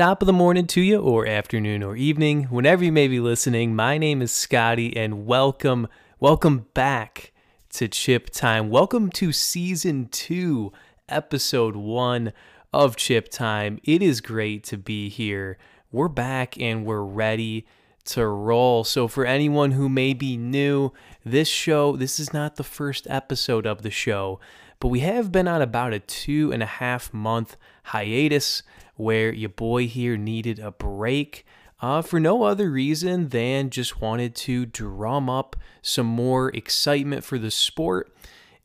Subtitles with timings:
[0.00, 3.76] Top of the morning to you, or afternoon, or evening, whenever you may be listening.
[3.76, 5.88] My name is Scotty, and welcome,
[6.18, 7.32] welcome back
[7.74, 8.70] to Chip Time.
[8.70, 10.72] Welcome to season two,
[11.10, 12.32] episode one
[12.72, 13.78] of Chip Time.
[13.84, 15.58] It is great to be here.
[15.92, 17.66] We're back and we're ready
[18.06, 18.84] to roll.
[18.84, 20.92] So, for anyone who may be new,
[21.26, 24.40] this show, this is not the first episode of the show,
[24.80, 28.62] but we have been on about a two and a half month hiatus
[29.00, 31.44] where your boy here needed a break.
[31.82, 37.38] Uh, for no other reason than just wanted to drum up some more excitement for
[37.38, 38.14] the sport.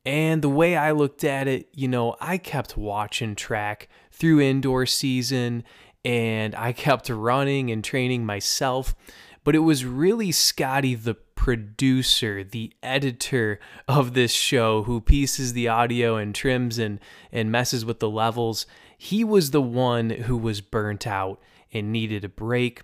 [0.04, 4.86] And the way I looked at it, you know, I kept watching track through indoor
[4.86, 5.64] season
[6.04, 8.94] and I kept running and training myself.
[9.42, 15.68] But it was really Scotty, the producer, the editor of this show, who pieces the
[15.68, 17.00] audio and trims and,
[17.32, 18.66] and messes with the levels
[18.96, 21.40] he was the one who was burnt out
[21.72, 22.82] and needed a break.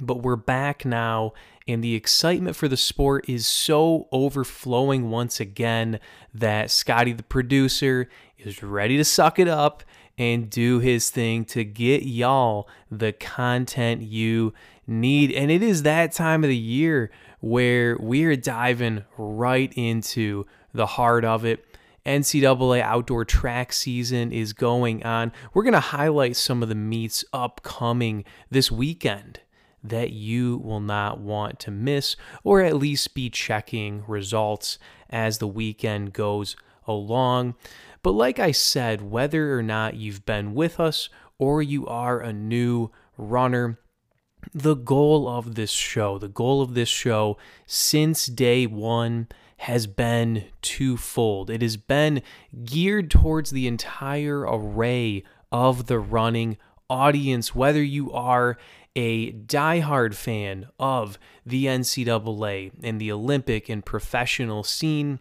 [0.00, 1.32] But we're back now,
[1.66, 6.00] and the excitement for the sport is so overflowing once again
[6.34, 9.82] that Scotty, the producer, is ready to suck it up
[10.18, 14.52] and do his thing to get y'all the content you
[14.86, 15.32] need.
[15.32, 21.24] And it is that time of the year where we're diving right into the heart
[21.24, 21.64] of it.
[22.06, 25.32] NCAA outdoor track season is going on.
[25.52, 29.40] We're going to highlight some of the meets upcoming this weekend
[29.82, 34.78] that you will not want to miss, or at least be checking results
[35.10, 37.54] as the weekend goes along.
[38.02, 42.32] But like I said, whether or not you've been with us or you are a
[42.32, 43.78] new runner,
[44.54, 50.44] the goal of this show, the goal of this show since day one has been
[50.62, 51.50] twofold.
[51.50, 52.22] It has been
[52.64, 56.58] geared towards the entire array of the running
[56.88, 58.58] audience, whether you are
[58.94, 65.20] a diehard fan of the NCAA and the Olympic and professional scene,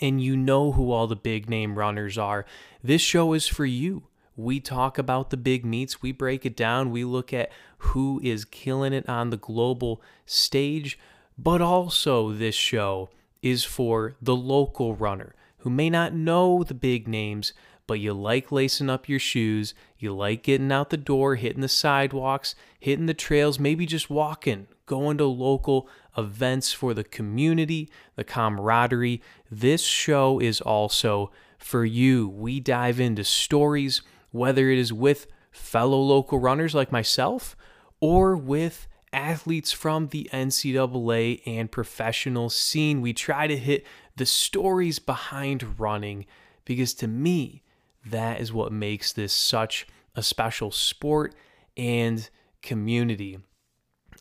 [0.00, 2.44] and you know who all the big name runners are,
[2.82, 4.04] this show is for you.
[4.36, 8.44] We talk about the big meets, we break it down, we look at who is
[8.44, 10.98] killing it on the global stage,
[11.36, 13.10] but also this show
[13.42, 17.52] is for the local runner who may not know the big names,
[17.86, 21.68] but you like lacing up your shoes, you like getting out the door, hitting the
[21.68, 28.24] sidewalks, hitting the trails, maybe just walking, going to local events for the community, the
[28.24, 29.22] camaraderie.
[29.50, 32.28] This show is also for you.
[32.28, 37.56] We dive into stories, whether it is with fellow local runners like myself
[38.00, 43.00] or with athletes from the NCAA and professional scene.
[43.00, 43.86] We try to hit
[44.16, 46.26] the stories behind running
[46.64, 47.62] because to me,
[48.04, 51.34] that is what makes this such a special sport
[51.76, 52.28] and
[52.62, 53.38] community.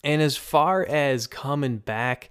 [0.04, 2.30] And as far as coming back,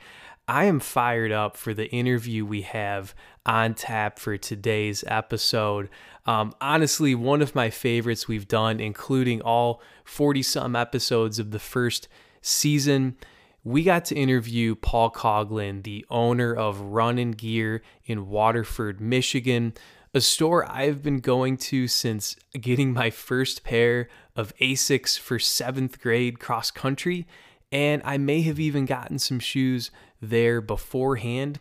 [0.49, 3.15] I am fired up for the interview we have
[3.47, 5.89] on tap for today's episode.
[6.27, 11.61] Um, honestly, one of my favorites we've done, including all 40 some episodes of the
[11.61, 12.09] first
[12.41, 13.17] season,
[13.63, 19.75] we got to interview Paul Coglin, the owner of Running Gear in Waterford, Michigan,
[20.15, 26.01] a store I've been going to since getting my first pair of Asics for seventh
[26.01, 27.27] grade cross country.
[27.71, 29.91] And I may have even gotten some shoes
[30.21, 31.61] there beforehand.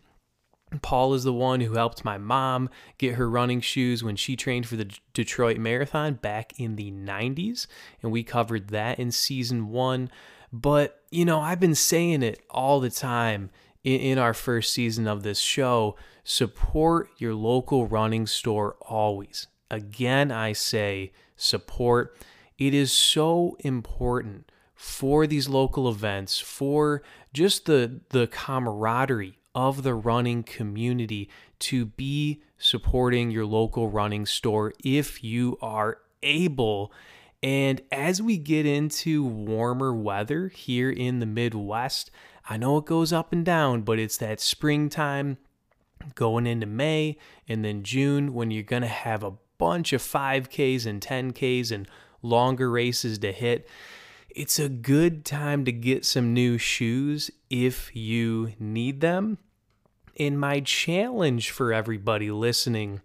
[0.81, 4.67] Paul is the one who helped my mom get her running shoes when she trained
[4.67, 7.67] for the Detroit Marathon back in the 90s.
[8.01, 10.09] And we covered that in season one.
[10.51, 13.49] But, you know, I've been saying it all the time
[13.83, 19.47] in, in our first season of this show support your local running store always.
[19.71, 22.15] Again, I say support.
[22.57, 27.01] It is so important for these local events, for
[27.33, 31.29] just the, the camaraderie of the running community
[31.59, 36.91] to be supporting your local running store if you are able
[37.41, 42.11] and as we get into warmer weather here in the Midwest,
[42.49, 45.37] I know it goes up and down, but it's that springtime
[46.15, 50.85] going into May and then June when you're going to have a bunch of 5Ks
[50.85, 51.87] and 10Ks and
[52.21, 53.67] longer races to hit.
[54.29, 59.37] It's a good time to get some new shoes if you need them.
[60.17, 63.01] And my challenge for everybody listening,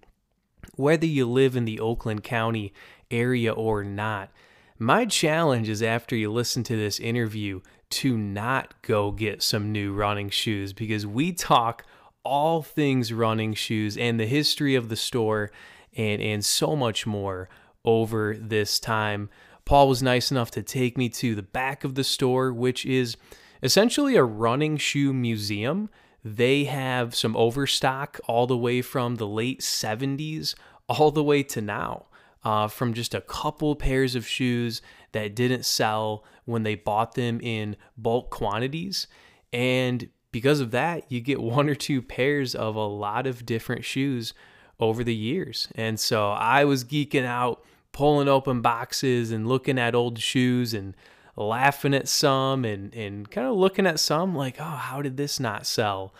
[0.75, 2.73] whether you live in the Oakland County
[3.11, 4.31] area or not.
[4.79, 7.61] My challenge is after you listen to this interview
[7.91, 11.85] to not go get some new running shoes because we talk
[12.25, 15.51] all things running shoes and the history of the store
[15.97, 17.49] and and so much more
[17.85, 19.29] over this time.
[19.65, 23.17] Paul was nice enough to take me to the back of the store, which is
[23.63, 25.89] essentially a running shoe museum.
[26.25, 30.55] They have some overstock all the way from the late 70s
[30.89, 32.07] all the way to now.
[32.45, 34.83] Uh, from just a couple pairs of shoes
[35.13, 39.07] that didn't sell when they bought them in bulk quantities.
[39.51, 43.85] And because of that, you get one or two pairs of a lot of different
[43.85, 44.35] shoes
[44.81, 45.69] over the years.
[45.75, 50.95] And so I was geeking out, pulling open boxes and looking at old shoes and
[51.37, 55.39] laughing at some and, and kind of looking at some like, oh, how did this
[55.41, 56.13] not sell?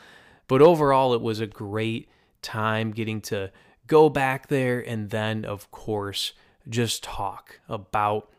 [0.47, 2.09] But overall, it was a great
[2.43, 3.51] time getting to
[3.87, 6.33] go back there and then, of course,
[6.69, 8.31] just talk about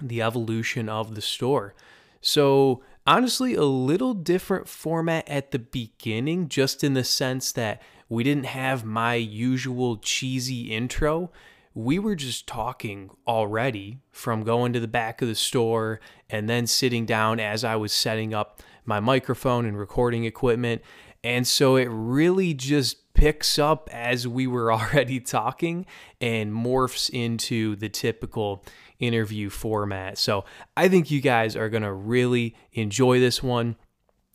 [0.00, 1.74] the evolution of the store.
[2.20, 8.24] So, honestly, a little different format at the beginning, just in the sense that we
[8.24, 11.30] didn't have my usual cheesy intro.
[11.74, 16.66] We were just talking already from going to the back of the store and then
[16.66, 20.82] sitting down as I was setting up my microphone and recording equipment.
[21.22, 25.86] And so it really just picks up as we were already talking
[26.20, 28.64] and morphs into the typical
[28.98, 30.18] interview format.
[30.18, 30.44] So
[30.76, 33.76] I think you guys are going to really enjoy this one.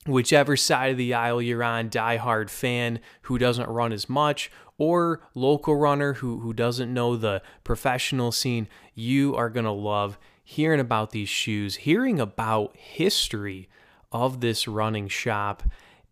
[0.08, 5.22] Whichever side of the aisle you're on, diehard fan who doesn't run as much, or
[5.34, 10.80] local runner who, who doesn't know the professional scene, you are going to love hearing
[10.80, 13.68] about these shoes, hearing about history
[14.12, 15.64] of this running shop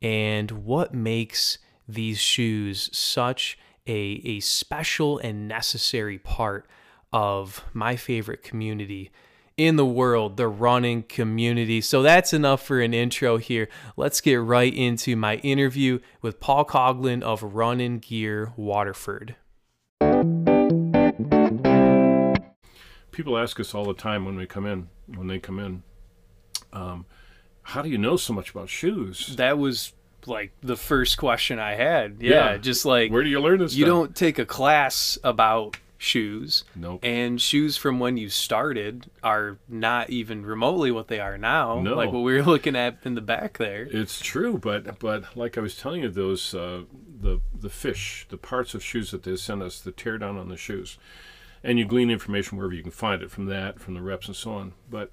[0.04, 1.58] and what makes
[1.88, 3.58] these shoes such
[3.88, 6.68] a, a special and necessary part
[7.14, 9.12] of my favorite community
[9.56, 11.80] in the world, the running community.
[11.80, 13.70] So that's enough for an intro here.
[13.96, 19.36] Let's get right into my interview with Paul Coglin of Running Gear Waterford.
[23.12, 25.84] People ask us all the time when we come in, when they come in,
[26.74, 27.06] um,
[27.64, 29.36] how do you know so much about shoes?
[29.38, 29.94] That was
[30.26, 32.18] like the first question I had.
[32.20, 32.58] Yeah, yeah.
[32.58, 33.76] just like where do you learn this?
[33.76, 33.96] You stuff?
[33.96, 36.66] don't take a class about shoes.
[36.76, 37.00] Nope.
[37.04, 41.80] And shoes from when you started are not even remotely what they are now.
[41.80, 41.96] No.
[41.96, 43.88] Like what we were looking at in the back there.
[43.90, 46.84] It's true, but but like I was telling you, those uh,
[47.22, 50.50] the the fish, the parts of shoes that they send us, the tear down on
[50.50, 50.98] the shoes,
[51.64, 54.36] and you glean information wherever you can find it from that, from the reps and
[54.36, 54.74] so on.
[54.90, 55.12] But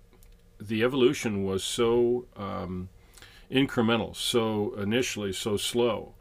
[0.61, 2.27] the evolution was so.
[2.37, 2.89] Um,
[3.51, 6.15] incremental, so initially so slow.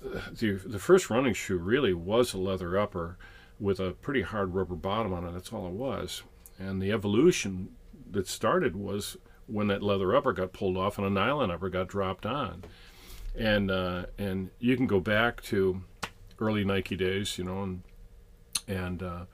[0.00, 3.16] The, the first running shoe really was a leather upper
[3.58, 5.32] with a pretty hard rubber bottom on it.
[5.32, 6.22] That's all it was.
[6.58, 7.70] And the evolution
[8.10, 9.16] that started was
[9.46, 12.64] when that leather upper got pulled off and a nylon upper got dropped on.
[13.36, 15.82] And uh, and you can go back to
[16.38, 17.82] early Nike days, you know, and
[18.68, 19.24] and uh,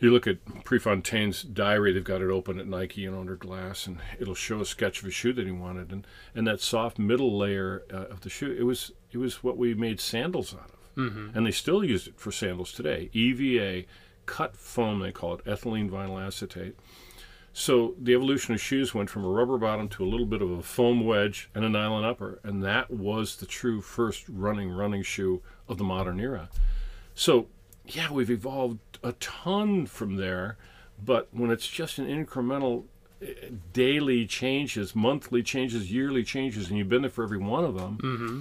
[0.00, 3.98] you look at Prefontaine's diary, they've got it open at Nike and under glass, and
[4.18, 7.36] it'll show a sketch of a shoe that he wanted, and, and that soft middle
[7.36, 10.96] layer uh, of the shoe, it was it was what we made sandals out of,
[10.96, 11.36] mm-hmm.
[11.36, 13.08] and they still use it for sandals today.
[13.12, 13.86] EVA
[14.26, 16.76] cut foam, they call it ethylene vinyl acetate.
[17.54, 20.50] So the evolution of shoes went from a rubber bottom to a little bit of
[20.50, 25.02] a foam wedge and a nylon upper, and that was the true first running running
[25.02, 26.50] shoe of the modern era.
[27.14, 27.46] So
[27.88, 30.56] yeah, we've evolved a ton from there,
[31.02, 32.84] but when it's just an incremental
[33.22, 37.78] eh, daily changes, monthly changes, yearly changes, and you've been there for every one of
[37.78, 38.40] them, mm-hmm.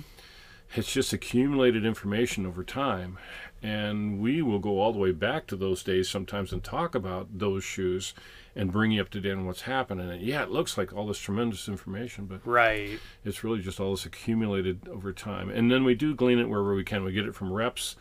[0.76, 3.18] it's just accumulated information over time.
[3.62, 7.40] And we will go all the way back to those days sometimes and talk about
[7.40, 8.14] those shoes
[8.56, 10.10] and bring you up to date on what's happening.
[10.10, 13.92] And yeah, it looks like all this tremendous information, but right, it's really just all
[13.92, 15.50] this accumulated over time.
[15.50, 17.04] And then we do glean it wherever we can.
[17.04, 17.96] We get it from reps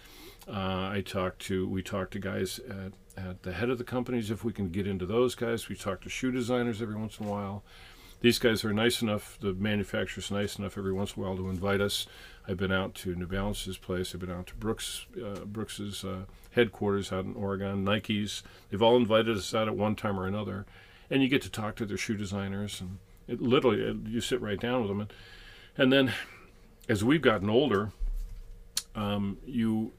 [0.48, 4.30] uh, I talked to we talk to guys at, at the head of the companies
[4.30, 5.68] if we can get into those guys.
[5.68, 7.62] We talk to shoe designers every once in a while.
[8.20, 9.38] These guys are nice enough.
[9.40, 12.06] The manufacturer's nice enough every once in a while to invite us.
[12.48, 14.14] I've been out to New Balance's place.
[14.14, 17.84] I've been out to Brooks uh, Brooks's uh, headquarters out in Oregon.
[17.84, 18.42] Nike's.
[18.70, 20.66] They've all invited us out at one time or another,
[21.10, 24.40] and you get to talk to their shoe designers and it literally it, you sit
[24.40, 25.12] right down with them and
[25.76, 26.12] and then
[26.88, 27.92] as we've gotten older,
[28.94, 29.92] um, you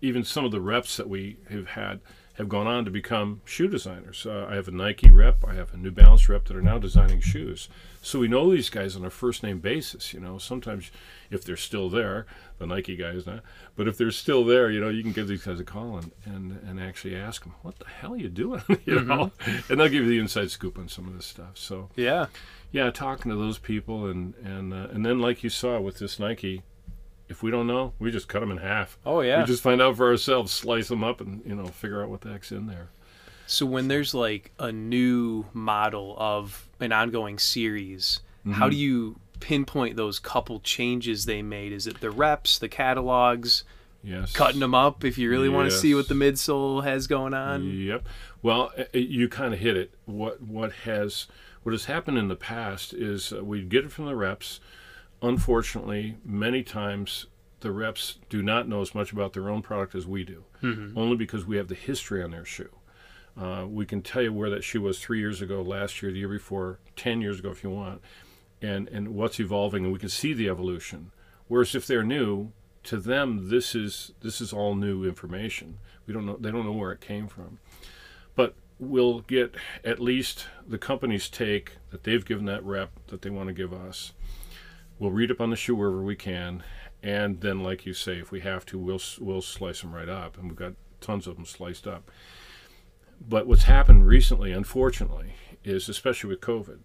[0.00, 2.00] even some of the reps that we have had
[2.36, 4.26] have gone on to become shoe designers.
[4.26, 6.78] Uh, I have a Nike rep, I have a New Balance rep that are now
[6.78, 7.68] designing shoes.
[8.02, 10.12] So we know these guys on a first name basis.
[10.12, 10.90] You know, sometimes
[11.30, 12.26] if they're still there,
[12.58, 13.42] the Nike guys not,
[13.74, 16.12] but if they're still there, you know, you can give these guys a call and
[16.24, 19.08] and, and actually ask them, "What the hell are you doing?" you mm-hmm.
[19.08, 19.32] know,
[19.68, 21.52] and they'll give you the inside scoop on some of this stuff.
[21.54, 22.26] So yeah,
[22.70, 26.20] yeah, talking to those people and and uh, and then like you saw with this
[26.20, 26.62] Nike
[27.28, 28.98] if we don't know, we just cut them in half.
[29.06, 29.40] Oh yeah.
[29.40, 32.20] We just find out for ourselves, slice them up, and you know, figure out what
[32.22, 32.88] the heck's in there.
[33.46, 38.52] So when there's like a new model of an ongoing series, Mm-hmm.
[38.60, 41.72] how do you pinpoint those couple changes they made?
[41.72, 43.64] Is it the reps, the catalogs,
[44.04, 44.32] Yes.
[44.32, 47.64] cutting them up if you really want to see what the midsole has going on?
[47.64, 48.06] Yep.
[48.42, 49.94] Well, you kind of hit it.
[50.04, 51.26] What what has
[51.64, 54.60] what has happened in the past is uh, we get it from the reps.
[55.22, 57.26] Unfortunately, many times
[57.60, 60.44] the reps do not know as much about their own product as we do,
[60.96, 62.70] only because we have the history on their shoe.
[63.40, 66.18] Uh, we can tell you where that shoe was three years ago, last year, the
[66.18, 68.00] year before, ten years ago, if you want,
[68.62, 71.10] and and what's evolving, and we can see the evolution.
[71.48, 72.52] Whereas if they're new,
[72.84, 75.78] to them this is this is all new information.
[76.06, 77.58] We don't know they don't know where it came from,
[78.34, 79.54] but we'll get
[79.84, 83.72] at least the company's take that they've given that rep that they want to give
[83.72, 84.12] us.
[84.98, 86.62] We'll read up on the shoe wherever we can,
[87.02, 90.38] and then, like you say, if we have to, we'll we'll slice them right up,
[90.38, 92.10] and we've got tons of them sliced up.
[93.20, 95.34] But what's happened recently, unfortunately,
[95.64, 96.78] is especially with COVID,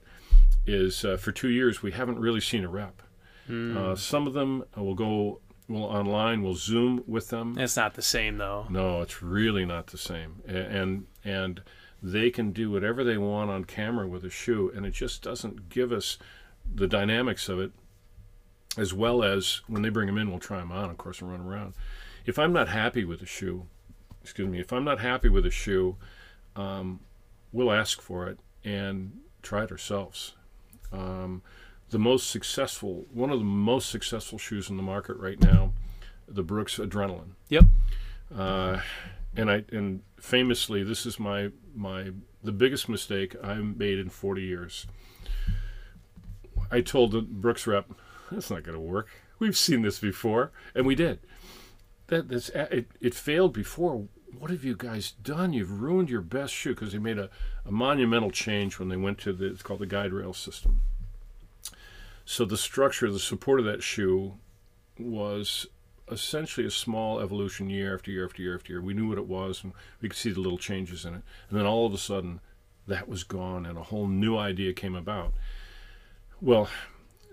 [0.65, 3.01] is uh, for two years we haven't really seen a rep.
[3.49, 7.57] Uh, some of them uh, will go will online, we'll Zoom with them.
[7.57, 8.65] It's not the same though.
[8.69, 10.41] No, it's really not the same.
[10.47, 11.61] And and
[12.01, 15.69] they can do whatever they want on camera with a shoe, and it just doesn't
[15.69, 16.17] give us
[16.73, 17.71] the dynamics of it.
[18.77, 21.29] As well as when they bring them in, we'll try them on, of course, and
[21.29, 21.73] run around.
[22.25, 23.65] If I'm not happy with a shoe,
[24.21, 25.97] excuse me, if I'm not happy with a shoe,
[26.55, 27.01] um,
[27.51, 30.35] we'll ask for it and try it ourselves.
[30.93, 31.41] Um,
[31.89, 35.73] the most successful, one of the most successful shoes in the market right now,
[36.27, 37.31] the Brooks Adrenaline.
[37.49, 37.65] Yep.
[38.35, 38.79] Uh,
[39.35, 42.11] and I and famously, this is my my
[42.43, 44.87] the biggest mistake I made in 40 years.
[46.71, 47.91] I told the Brooks rep,
[48.31, 49.09] "That's not going to work.
[49.39, 51.19] We've seen this before, and we did.
[52.07, 54.07] That that's it, it failed before.
[54.38, 55.51] What have you guys done?
[55.51, 57.29] You've ruined your best shoe because they made a,
[57.65, 60.81] a monumental change when they went to the it's called the guide rail system.
[62.25, 64.35] So the structure, the support of that shoe
[64.97, 65.67] was
[66.09, 68.81] essentially a small evolution year after year after year after year.
[68.81, 71.21] We knew what it was, and we could see the little changes in it.
[71.50, 72.41] And then all of a sudden,
[72.88, 75.33] that was gone, and a whole new idea came about.
[76.41, 76.69] Well,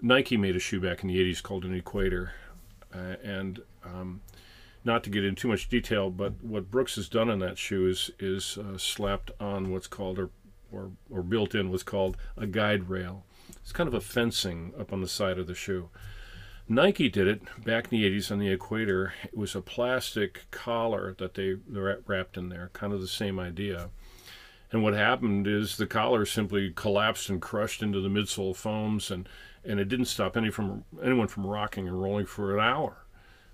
[0.00, 2.32] Nike made a shoe back in the 80s called an Equator,
[2.94, 4.20] uh, and um,
[4.84, 7.88] not to get into too much detail, but what Brooks has done on that shoe
[7.88, 10.30] is is uh, slapped on what's called or,
[10.72, 13.24] or or built in what's called a guide rail.
[13.60, 15.88] It's kind of a fencing up on the side of the shoe.
[16.70, 19.14] Nike did it back in the 80s on the Equator.
[19.24, 23.88] It was a plastic collar that they wrapped in there, kind of the same idea.
[24.70, 29.26] And what happened is the collar simply collapsed and crushed into the midsole foams, and,
[29.68, 33.04] and it didn't stop any from anyone from rocking and rolling for an hour.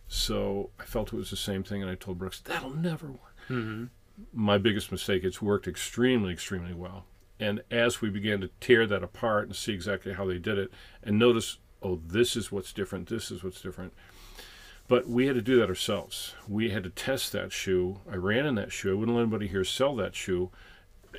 [0.07, 3.37] So I felt it was the same thing, and I told Brooks, that'll never work.
[3.49, 3.87] Mm-hmm.
[4.33, 7.05] My biggest mistake, it's worked extremely, extremely well.
[7.41, 10.71] And as we began to tear that apart and see exactly how they did it,
[11.03, 13.93] and notice, oh, this is what's different, this is what's different.
[14.87, 16.35] But we had to do that ourselves.
[16.47, 18.01] We had to test that shoe.
[18.11, 18.93] I ran in that shoe.
[18.93, 20.51] I wouldn't let anybody here sell that shoe.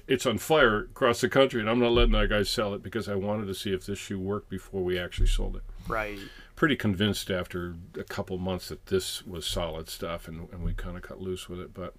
[0.08, 3.08] It's on fire across the country, and I'm not letting that guy sell it because
[3.08, 6.20] I wanted to see if this shoe worked before we actually sold it Right.
[6.56, 10.96] pretty convinced after a couple months that this was solid stuff, and, and we kind
[10.98, 11.74] of cut loose with it.
[11.74, 11.94] But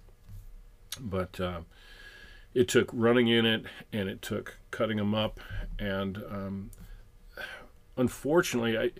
[0.99, 1.61] but uh,
[2.53, 5.39] it took running in it, and it took cutting them up,
[5.79, 6.71] and um,
[7.95, 8.91] unfortunately, I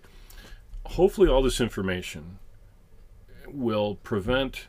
[0.86, 2.40] hopefully all this information
[3.48, 4.68] will prevent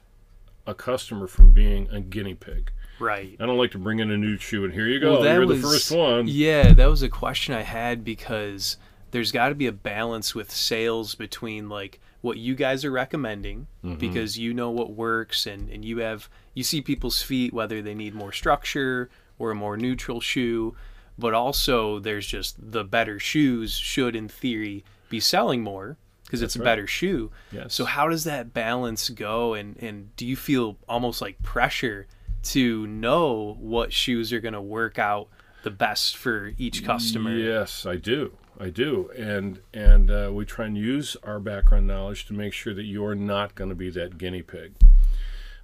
[0.67, 2.71] a customer from being a guinea pig.
[2.99, 3.37] Right.
[3.39, 5.33] I don't like to bring in a new shoe and here you go, Well, that
[5.35, 6.27] you're was- the first one.
[6.29, 8.77] Yeah, that was a question I had because
[9.11, 13.67] there's got to be a balance with sales between like what you guys are recommending
[13.85, 13.95] Mm-hmm.
[13.99, 17.95] because you know what works and, and you have you see people's feet whether they
[17.95, 20.75] need more structure or a more neutral shoe
[21.17, 26.57] but also there's just the better shoes should in theory be selling more because it's
[26.57, 26.65] a right.
[26.65, 27.73] better shoe Yes.
[27.73, 32.07] so how does that balance go and and do you feel almost like pressure
[32.53, 35.29] to know what shoes are going to work out
[35.65, 38.33] the best for each customer Yes, I do.
[38.61, 42.75] I do, and and uh, we try and use our background knowledge to make sure
[42.75, 44.73] that you're not going to be that guinea pig.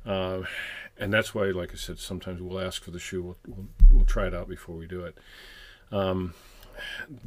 [0.06, 0.42] Uh,
[0.96, 3.22] and that's why, like I said, sometimes we'll ask for the shoe.
[3.22, 5.18] We'll, we'll, we'll try it out before we do it.
[5.90, 6.34] Um,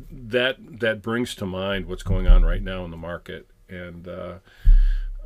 [0.09, 4.35] that that brings to mind what's going on right now in the market, and uh,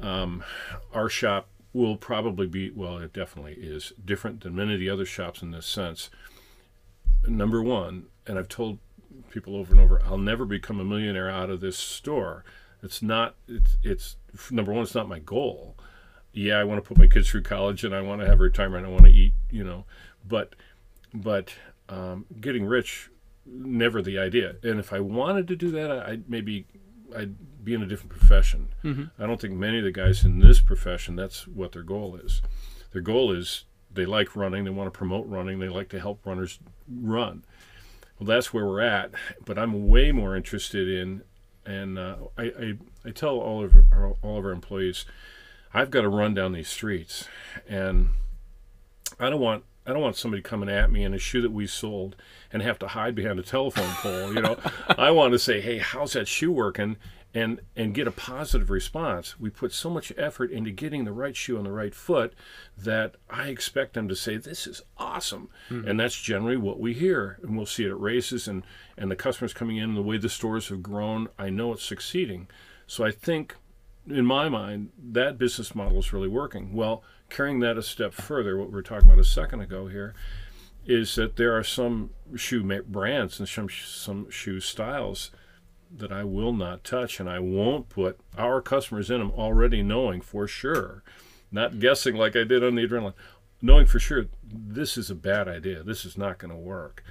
[0.02, 0.44] um,
[0.92, 5.06] our shop will probably be well, it definitely is different than many of the other
[5.06, 6.10] shops in this sense.
[7.28, 8.80] Number one, and I've told
[9.30, 12.44] people over and over, I'll never become a millionaire out of this store.
[12.84, 13.36] It's not.
[13.48, 14.16] It's it's
[14.50, 14.84] number one.
[14.84, 15.76] It's not my goal.
[16.34, 18.86] yeah, I want to put my kids through college and I want to have retirement.
[18.86, 19.86] I want to eat, you know,
[20.28, 20.56] but
[21.14, 21.54] but
[21.90, 23.10] um, getting rich
[23.46, 24.56] never the idea.
[24.64, 26.66] And if I wanted to do that, I, would maybe
[27.16, 28.70] I'd be in a different profession.
[28.84, 29.22] Mm-hmm.
[29.22, 32.42] I don't think many of the guys in this profession that's what their goal is.
[32.92, 36.26] Their goal is they like running, they want to promote running, they like to help
[36.26, 37.44] runners run.
[38.20, 39.12] Well, that's where we're at.
[39.46, 41.24] But I'm way more interested in,
[41.66, 45.06] and uh, I, I, I tell all of our, all of our employees,
[45.74, 47.28] I've got to run down these streets,
[47.68, 48.10] and
[49.20, 51.66] I don't want I don't want somebody coming at me in a shoe that we
[51.66, 52.16] sold
[52.54, 54.34] and have to hide behind a telephone pole.
[54.34, 54.58] You know,
[54.90, 56.98] I want to say, "Hey, how's that shoe working?"
[57.34, 59.40] and and get a positive response.
[59.40, 62.34] We put so much effort into getting the right shoe on the right foot
[62.78, 65.88] that I expect them to say, "This is awesome," mm-hmm.
[65.88, 68.64] and that's generally what we hear, and we'll see it at races and
[68.98, 71.30] and the customers coming in and the way the stores have grown.
[71.40, 72.48] I know it's succeeding,
[72.88, 73.56] so I think.
[74.08, 76.74] In my mind, that business model is really working.
[76.74, 80.14] Well, carrying that a step further, what we were talking about a second ago here,
[80.86, 85.32] is that there are some shoe brands and some some shoe styles
[85.96, 90.22] that I will not touch, and I won't put our customers in them already knowing
[90.22, 91.04] for sure,
[91.52, 93.14] not guessing like I did on the adrenaline,
[93.62, 95.84] knowing for sure this is a bad idea.
[95.84, 97.04] This is not going to work.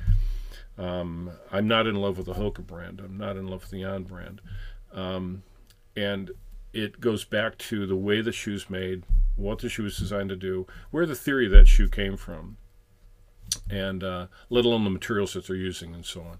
[0.79, 3.01] Um, I'm not in love with the Hoka brand.
[3.01, 4.41] I'm not in love with the On brand,
[4.93, 5.43] um,
[5.95, 6.31] and
[6.73, 9.05] it goes back to the way the shoe's made,
[9.37, 12.57] what the shoe is designed to do, where the theory of that shoe came from,
[13.69, 16.39] and uh, let alone the materials that they're using and so on.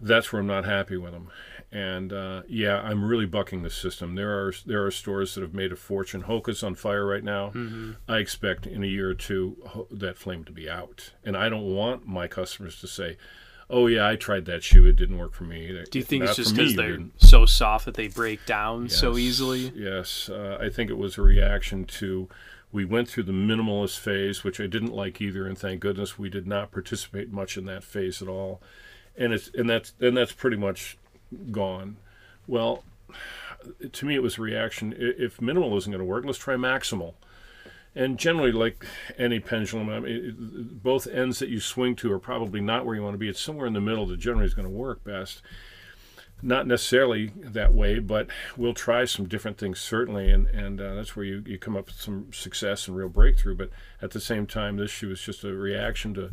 [0.00, 1.30] That's where I'm not happy with them.
[1.72, 4.14] And uh, yeah, I'm really bucking the system.
[4.14, 6.22] There are there are stores that have made a fortune.
[6.22, 7.48] Hoka's on fire right now.
[7.48, 7.92] Mm-hmm.
[8.06, 11.12] I expect in a year or two that flame to be out.
[11.24, 13.16] And I don't want my customers to say,
[13.70, 14.86] oh yeah, I tried that shoe.
[14.86, 15.84] It didn't work for me.
[15.90, 18.96] Do you think Not it's just because they're so soft that they break down yes,
[18.96, 19.72] so easily?
[19.74, 22.28] Yes, uh, I think it was a reaction to.
[22.72, 26.28] We went through the minimalist phase, which I didn't like either, and thank goodness we
[26.28, 28.60] did not participate much in that phase at all.
[29.16, 30.98] And it's and that's and that's pretty much
[31.50, 31.96] gone.
[32.46, 32.84] Well,
[33.92, 34.94] to me, it was a reaction.
[34.98, 37.14] If minimal isn't going to work, let's try maximal
[37.96, 38.84] and generally, like
[39.18, 42.94] any pendulum, I mean, it, both ends that you swing to are probably not where
[42.94, 43.28] you want to be.
[43.28, 45.40] It's somewhere in the middle that generally is going to work best.
[46.42, 51.16] Not necessarily that way, but we'll try some different things certainly, and and uh, that's
[51.16, 53.56] where you, you come up with some success and real breakthrough.
[53.56, 53.70] But
[54.02, 56.32] at the same time, this shoe is just a reaction to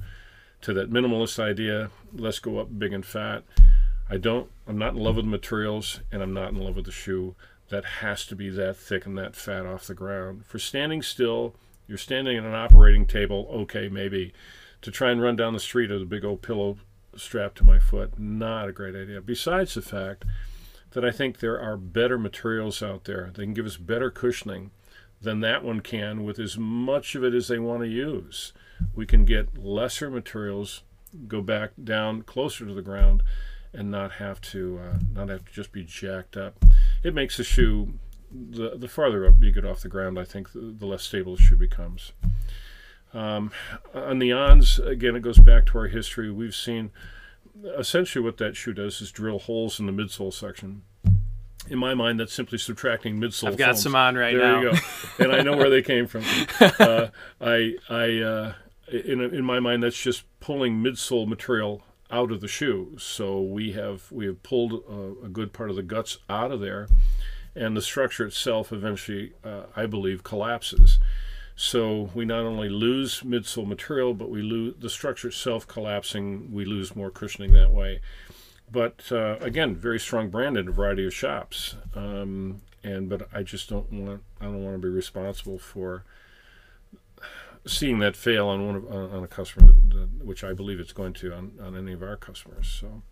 [0.62, 1.90] to that minimalist idea.
[2.14, 3.44] Let's go up big and fat.
[4.10, 4.52] I don't.
[4.68, 7.36] I'm not in love with the materials, and I'm not in love with the shoe
[7.74, 10.46] that has to be that thick and that fat off the ground.
[10.46, 11.56] For standing still,
[11.88, 14.32] you're standing at an operating table, okay, maybe.
[14.84, 16.78] To try and run down the street with a big old pillow
[17.16, 19.22] strapped to my foot, not a great idea.
[19.22, 20.26] Besides the fact
[20.92, 23.32] that I think there are better materials out there.
[23.34, 24.70] They can give us better cushioning
[25.20, 28.54] than that one can with as much of it as they want to use.
[28.94, 30.84] We can get lesser materials,
[31.28, 33.24] go back down closer to the ground,
[33.74, 36.64] and not have to uh, not have to just be jacked up.
[37.04, 38.00] It makes the shoe
[38.34, 41.36] the the farther up you get off the ground, I think the, the less stable
[41.36, 42.14] the shoe becomes.
[43.14, 43.52] Um,
[43.94, 46.32] on the ons, again, it goes back to our history.
[46.32, 46.92] We've seen
[47.78, 50.82] essentially what that shoe does is drill holes in the midsole section.
[51.70, 53.50] In my mind, that's simply subtracting midsole.
[53.50, 53.84] I've got foams.
[53.84, 54.62] some on right there now.
[54.62, 54.78] There you
[55.18, 56.24] go, and I know where they came from.
[56.80, 57.08] Uh,
[57.40, 58.54] I, I, uh,
[58.92, 61.84] in in my mind, that's just pulling midsole material
[62.14, 62.96] out of the shoe.
[63.00, 66.62] So we have we have pulled a, a good part of the guts out of
[66.62, 66.88] there,
[67.56, 71.00] and the structure itself eventually, uh, I believe, collapses.
[71.56, 76.52] So we not only lose midsole material, but we lose the structure itself collapsing.
[76.52, 78.00] We lose more cushioning that way.
[78.72, 81.76] But uh, again, very strong brand in a variety of shops.
[81.96, 86.04] Um, and but I just don't want I don't want to be responsible for
[87.66, 89.68] seeing that fail on one of, on a customer,
[90.22, 92.68] which I believe it's going to on, on any of our customers.
[92.68, 93.04] So,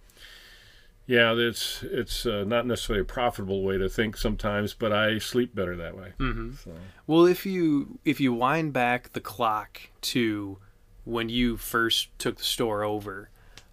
[1.08, 5.56] yeah, it's it's uh, not necessarily a profitable way to think sometimes, but I sleep
[5.56, 6.14] better that way.
[6.20, 6.54] Mm-hmm.
[6.64, 6.72] So.
[7.08, 10.58] Well, if you if you wind back the clock to
[11.04, 13.30] when you first took the store over,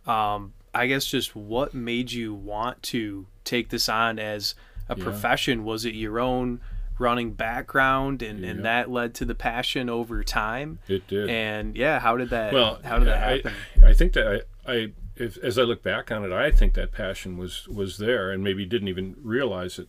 [0.07, 4.55] um, I guess just what made you want to take this on as
[4.89, 5.05] a yeah.
[5.05, 5.65] profession?
[5.65, 6.61] Was it your own?
[6.99, 8.51] Running background and, yeah.
[8.51, 10.79] and that led to the passion over time.
[10.89, 11.29] It did.
[11.31, 13.53] And yeah how did that well how did that happen
[13.85, 16.75] i, I think that i, I if, as i look back on it i think
[16.75, 19.89] that passion was was there and maybe didn't even realize it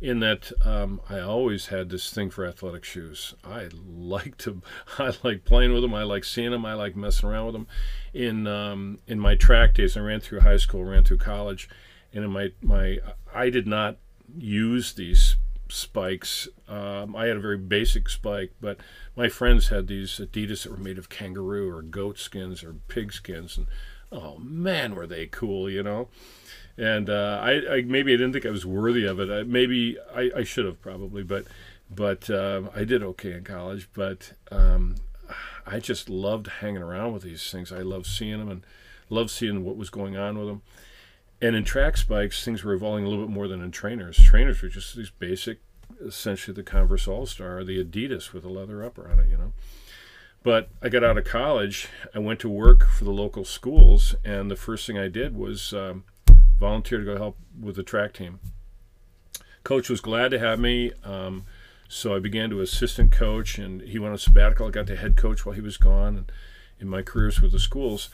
[0.00, 3.34] in that um, i always had this thing for athletic shoes.
[3.44, 4.62] I like to
[4.98, 7.66] i like playing with them i like seeing them i like messing around with them
[8.12, 11.68] in um, in my track days i ran through high school ran through college
[12.12, 12.98] and in my my
[13.34, 13.98] i did not
[14.36, 15.36] use these
[15.68, 16.48] spikes.
[16.68, 18.78] Um, I had a very basic spike, but
[19.16, 23.12] my friends had these Adidas that were made of kangaroo or goat skins or pig
[23.12, 23.66] skins, and
[24.12, 26.08] oh man, were they cool, you know?
[26.78, 29.30] And uh, I, I, maybe I didn't think I was worthy of it.
[29.30, 31.46] I, maybe I, I should have probably, but
[31.90, 33.88] but uh, I did okay in college.
[33.94, 34.96] But um,
[35.66, 37.72] I just loved hanging around with these things.
[37.72, 38.62] I loved seeing them and
[39.08, 40.62] loved seeing what was going on with them.
[41.40, 44.16] And in track spikes, things were evolving a little bit more than in trainers.
[44.16, 45.58] Trainers were just these basic,
[46.04, 49.52] essentially the Converse All Star, the Adidas with a leather upper on it, you know.
[50.42, 54.50] But I got out of college, I went to work for the local schools, and
[54.50, 56.04] the first thing I did was um,
[56.58, 58.38] volunteer to go help with the track team.
[59.64, 60.92] Coach was glad to have me.
[61.04, 61.44] Um,
[61.88, 64.66] so I began to assistant coach, and he went on sabbatical.
[64.66, 66.32] I got to head coach while he was gone, and
[66.78, 68.10] in my careers with the schools.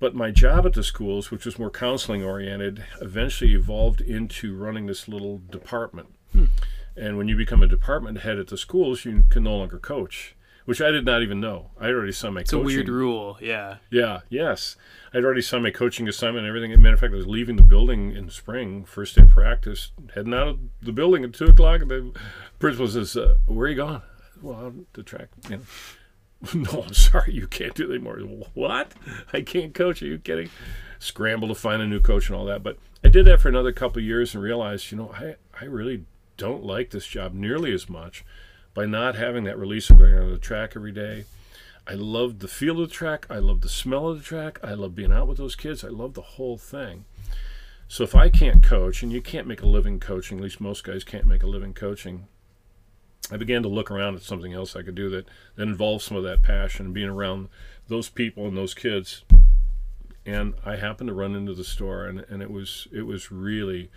[0.00, 4.86] But my job at the schools, which was more counseling oriented, eventually evolved into running
[4.86, 6.14] this little department.
[6.32, 6.44] Hmm.
[6.96, 10.36] And when you become a department head at the schools, you can no longer coach,
[10.64, 11.70] which I did not even know.
[11.80, 12.40] I already signed my.
[12.40, 12.64] It's coaching.
[12.64, 13.76] a weird rule, yeah.
[13.90, 14.20] Yeah.
[14.28, 14.76] Yes,
[15.12, 16.72] I'd already signed my coaching assignment and everything.
[16.72, 19.30] As a matter of fact, I was leaving the building in spring, first day of
[19.30, 22.12] practice, heading out of the building at two o'clock, and the
[22.58, 24.02] principal says, uh, "Where are you going?"
[24.42, 25.28] Well, the track.
[25.48, 25.62] You know.
[26.54, 28.18] no, I'm sorry, you can't do it anymore.
[28.54, 28.92] What?
[29.32, 30.02] I can't coach.
[30.02, 30.50] Are you kidding?
[30.98, 32.62] Scramble to find a new coach and all that.
[32.62, 36.04] But I did that for another couple years and realized, you know, I, I really
[36.36, 38.24] don't like this job nearly as much
[38.74, 41.24] by not having that release of going on the track every day.
[41.86, 43.26] I loved the feel of the track.
[43.30, 44.60] I loved the smell of the track.
[44.62, 45.82] I love being out with those kids.
[45.82, 47.04] I love the whole thing.
[47.88, 50.84] So if I can't coach, and you can't make a living coaching, at least most
[50.84, 52.28] guys can't make a living coaching,
[53.30, 56.16] I began to look around at something else I could do that, that involved some
[56.16, 57.48] of that passion being around
[57.88, 59.22] those people and those kids.
[60.24, 63.90] And I happened to run into the store, and, and it was it was really,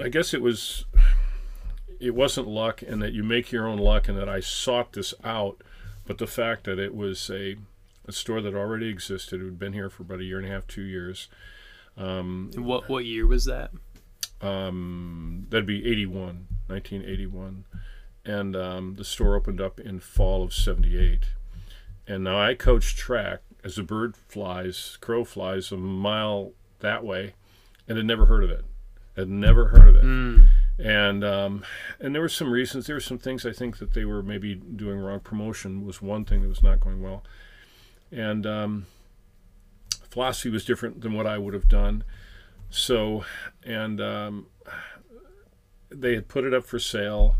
[0.00, 0.86] I guess it was,
[2.00, 5.14] it wasn't luck, and that you make your own luck, and that I sought this
[5.22, 5.62] out,
[6.04, 7.56] but the fact that it was a,
[8.06, 10.50] a store that already existed, it had been here for about a year and a
[10.50, 11.28] half, two years.
[11.96, 13.70] Um, what what year was that?
[14.42, 17.64] Um, that'd be 81, 1981.
[18.24, 21.20] And um, the store opened up in fall of 78.
[22.06, 27.34] And now I coach track as a bird flies, crow flies a mile that way,
[27.88, 28.64] and had never heard of it.
[29.16, 30.04] Had never heard of it.
[30.04, 30.48] Mm.
[30.78, 31.64] And um,
[32.00, 32.86] and there were some reasons.
[32.86, 35.20] There were some things I think that they were maybe doing wrong.
[35.20, 37.22] Promotion was one thing that was not going well,
[38.10, 38.86] and um,
[40.10, 42.04] philosophy was different than what I would have done.
[42.72, 43.26] So,
[43.62, 44.46] and um,
[45.90, 47.36] they had put it up for sale.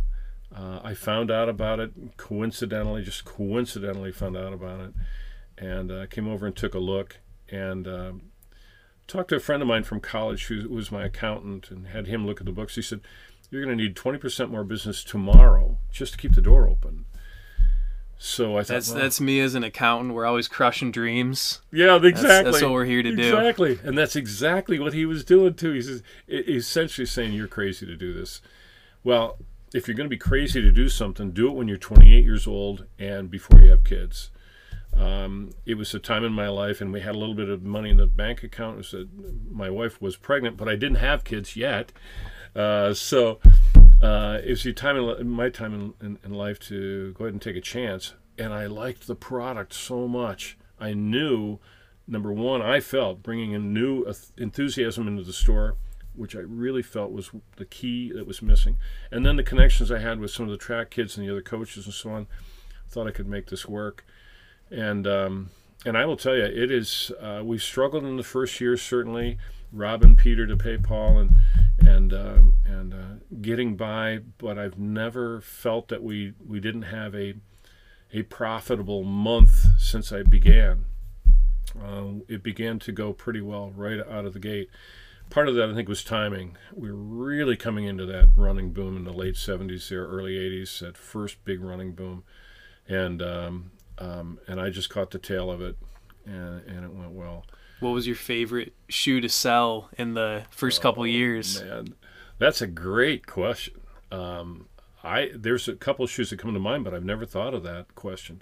[0.54, 4.92] Uh, I found out about it coincidentally, just coincidentally found out about it,
[5.56, 8.12] and uh, came over and took a look and uh,
[9.06, 12.26] talked to a friend of mine from college who was my accountant and had him
[12.26, 12.74] look at the books.
[12.74, 13.00] He said,
[13.50, 17.06] "You're going to need 20% more business tomorrow just to keep the door open."
[18.18, 20.14] So I thought that's well, that's me as an accountant.
[20.14, 21.60] We're always crushing dreams.
[21.72, 22.22] Yeah, exactly.
[22.22, 23.30] That's, that's what we're here to exactly.
[23.30, 23.36] do.
[23.36, 25.72] Exactly, and that's exactly what he was doing too.
[25.72, 28.40] He's essentially saying you're crazy to do this.
[29.02, 29.38] Well,
[29.74, 32.46] if you're going to be crazy to do something, do it when you're 28 years
[32.46, 34.30] old and before you have kids.
[34.96, 37.62] Um, it was a time in my life, and we had a little bit of
[37.62, 38.74] money in the bank account.
[38.74, 39.06] It was a,
[39.50, 41.92] my wife was pregnant, but I didn't have kids yet,
[42.54, 43.40] uh, so
[44.02, 47.34] uh, it was your time in my time in, in, in, life to go ahead
[47.34, 48.14] and take a chance.
[48.36, 50.58] And I liked the product so much.
[50.80, 51.60] I knew,
[52.08, 54.04] number one, I felt bringing a new
[54.36, 55.76] enthusiasm into the store,
[56.16, 58.76] which I really felt was the key that was missing.
[59.12, 61.42] And then the connections I had with some of the track kids and the other
[61.42, 64.04] coaches and so on, I thought I could make this work.
[64.68, 65.50] And um,
[65.84, 67.12] and I will tell you, it is.
[67.20, 69.38] Uh, we struggled in the first year certainly.
[69.72, 71.34] Robin Peter to pay Paul and
[71.78, 77.14] and uh, and uh, getting by, but I've never felt that we we didn't have
[77.14, 77.34] a
[78.12, 80.84] a profitable month since I began.
[81.80, 84.68] Uh, it began to go pretty well right out of the gate.
[85.30, 86.58] Part of that, I think, was timing.
[86.74, 90.80] We were really coming into that running boom in the late 70s, there, early 80s,
[90.80, 92.24] that first big running boom,
[92.86, 95.76] and um, um, and I just caught the tail of it,
[96.26, 97.46] and, and it went well.
[97.82, 101.60] What was your favorite shoe to sell in the first oh, couple years?
[101.60, 101.94] Man,
[102.38, 103.74] that's a great question.
[104.12, 104.68] Um,
[105.02, 107.64] I there's a couple of shoes that come to mind, but I've never thought of
[107.64, 108.40] that question.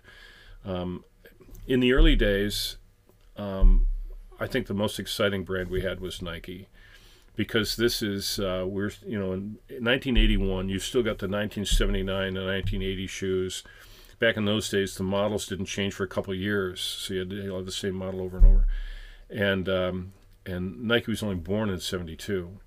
[0.63, 1.05] Um,
[1.67, 2.77] in the early days,
[3.39, 3.87] um,
[4.39, 6.69] I think the most exciting brand we had was Nike,
[7.35, 12.37] because this is uh, we're you know in 1981 you've still got the 1979 and
[12.37, 13.65] 1980 shoes.
[14.19, 17.21] Back in those days, the models didn't change for a couple of years, so you
[17.21, 18.67] had to have the same model over and over
[19.31, 20.13] and um,
[20.45, 22.59] and Nike was only born in '72.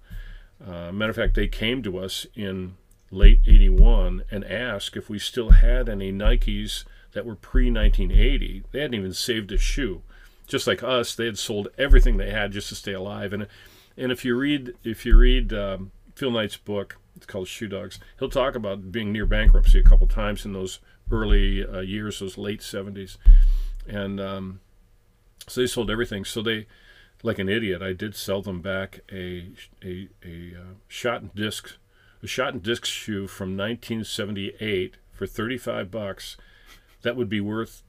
[0.65, 2.75] Uh, matter of fact, they came to us in
[3.11, 8.63] late 81 and asked if we still had any Nikes that were pre 1980.
[8.71, 10.01] They hadn't even saved a shoe.
[10.47, 13.33] Just like us, they had sold everything they had just to stay alive.
[13.33, 13.47] And
[13.97, 17.99] and if you read if you read um, Phil Knight's book, it's called Shoe Dogs.
[18.19, 20.79] He'll talk about being near bankruptcy a couple times in those
[21.11, 23.17] early uh, years, those late 70s,
[23.87, 24.59] and um,
[25.47, 26.25] so they sold everything.
[26.25, 26.67] So they,
[27.21, 29.49] like an idiot, I did sell them back a
[29.83, 31.73] a, a uh, shot and disc,
[32.21, 36.37] a shot and disc shoe from 1978 for 35 bucks.
[37.01, 37.83] That would be worth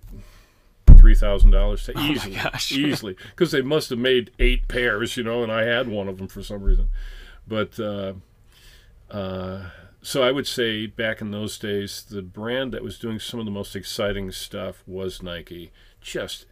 [1.05, 2.73] three thousand dollars to Oh easily, gosh.
[2.73, 6.19] easily, because they must have made eight pairs, you know, and I had one of
[6.19, 6.89] them for some reason.
[7.47, 8.15] But uh,
[9.11, 13.39] uh, so I would say back in those days, the brand that was doing some
[13.39, 15.73] of the most exciting stuff was Nike.
[16.01, 16.47] Just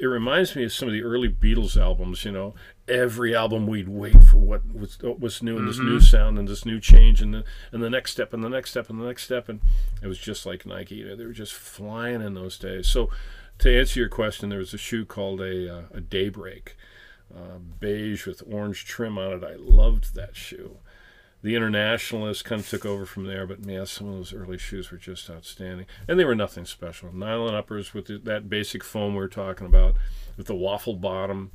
[0.00, 2.24] it reminds me of some of the early Beatles albums.
[2.24, 2.54] You know,
[2.88, 6.48] every album we'd wait for what was what was new and this new sound and
[6.48, 9.06] this new change and the and the next step and the next step and the
[9.06, 9.60] next step and
[10.02, 10.96] it was just like Nike.
[10.96, 12.88] You know, they were just flying in those days.
[12.88, 13.10] So
[13.58, 16.76] to answer your question, there was a shoe called a uh, a Daybreak,
[17.34, 19.44] uh, beige with orange trim on it.
[19.44, 20.78] I loved that shoe.
[21.44, 24.90] The Internationalists kind of took over from there, but man, some of those early shoes
[24.90, 27.12] were just outstanding, and they were nothing special.
[27.14, 29.94] Nylon uppers with the, that basic foam we were talking about,
[30.38, 31.50] with the waffle bottom.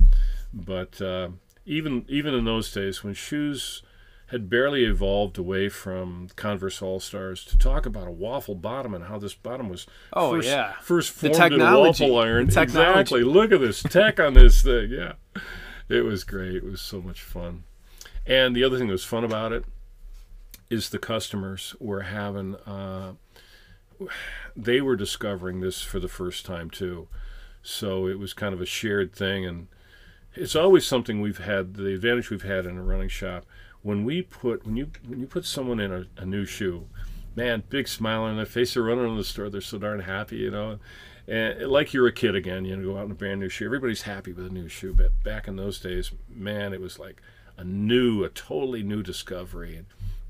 [0.54, 1.30] But uh,
[1.65, 3.82] even even in those days, when shoes
[4.28, 9.06] had barely evolved away from Converse All Stars, to talk about a waffle bottom and
[9.06, 10.73] how this bottom was Oh, first, yeah.
[10.82, 12.45] first The formed in waffle iron.
[12.45, 12.62] The.
[12.62, 13.23] Exactly.
[13.23, 14.91] Look at this tech on this thing.
[14.91, 15.13] Yeah,
[15.88, 16.58] it was great.
[16.58, 17.63] It was so much fun.
[18.28, 19.65] And the other thing that was fun about it
[20.69, 23.13] is the customers were having uh,
[24.55, 27.08] they were discovering this for the first time too.
[27.62, 29.67] So it was kind of a shared thing and
[30.36, 33.45] it's always something we've had the advantage we've had in a running shop.
[33.82, 36.88] When we put when you when you put someone in a, a new shoe
[37.36, 40.38] man big smile on their face they're running in the store they're so darn happy
[40.38, 40.79] you know?
[41.27, 43.65] And like you're a kid again you know go out in a brand new shoe
[43.65, 47.21] everybody's happy with a new shoe but back in those days man it was like
[47.58, 49.86] a new a totally new discovery and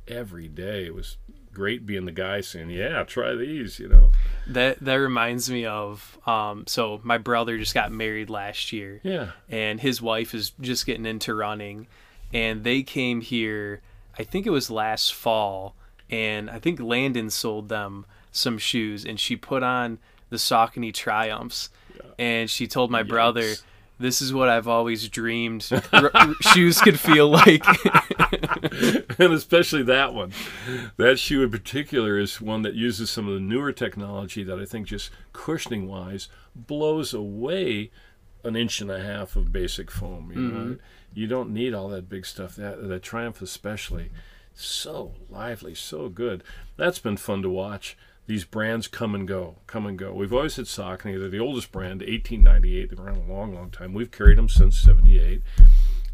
[0.10, 0.86] every day.
[0.86, 1.18] It was
[1.52, 4.12] great being the guy saying yeah try these you know?
[4.48, 9.02] That that reminds me of um so my brother just got married last year.
[9.04, 9.32] Yeah.
[9.50, 11.88] And his wife is just getting into running.
[12.32, 13.82] And they came here
[14.18, 15.76] I think it was last fall.
[16.10, 19.06] And I think Landon sold them some shoes.
[19.06, 21.70] And she put on the Saucony Triumphs.
[22.18, 23.56] And she told my brother.
[24.00, 27.64] This is what I've always dreamed r- shoes could feel like
[29.20, 30.32] and especially that one.
[30.98, 34.66] That shoe in particular is one that uses some of the newer technology that I
[34.66, 37.92] think just cushioning wise blows away
[38.44, 40.32] an inch and a half of basic foam.
[40.34, 40.74] You know, mm-hmm.
[41.14, 42.56] you don't need all that big stuff.
[42.56, 44.10] That that Triumph especially,
[44.54, 46.44] so lively, so good.
[46.78, 47.98] That's been fun to watch.
[48.30, 50.14] These brands come and go, come and go.
[50.14, 51.20] We've always had Saucony.
[51.20, 52.90] They're the oldest brand, 1898.
[52.90, 53.94] They've been around a long, long time.
[53.94, 55.42] We've carried them since 78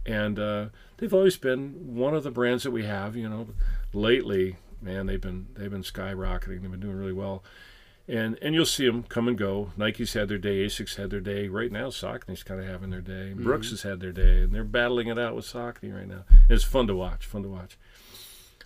[0.05, 0.65] and uh,
[0.97, 3.15] they've always been one of the brands that we have.
[3.15, 3.47] You know,
[3.93, 6.61] lately, man, they've been they've been skyrocketing.
[6.61, 7.43] They've been doing really well,
[8.07, 9.71] and and you'll see them come and go.
[9.77, 11.47] Nike's had their day, Asics had their day.
[11.47, 13.33] Right now, Saucony's kind of having their day.
[13.33, 16.23] Brooks has had their day, and they're battling it out with Saucony right now.
[16.29, 17.25] And it's fun to watch.
[17.25, 17.77] Fun to watch.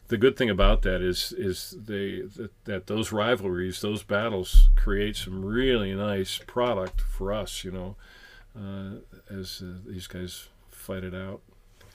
[0.09, 5.15] The good thing about that is is they that, that those rivalries, those battles, create
[5.15, 7.63] some really nice product for us.
[7.63, 7.95] You know,
[8.59, 8.99] uh,
[9.33, 11.41] as uh, these guys fight it out.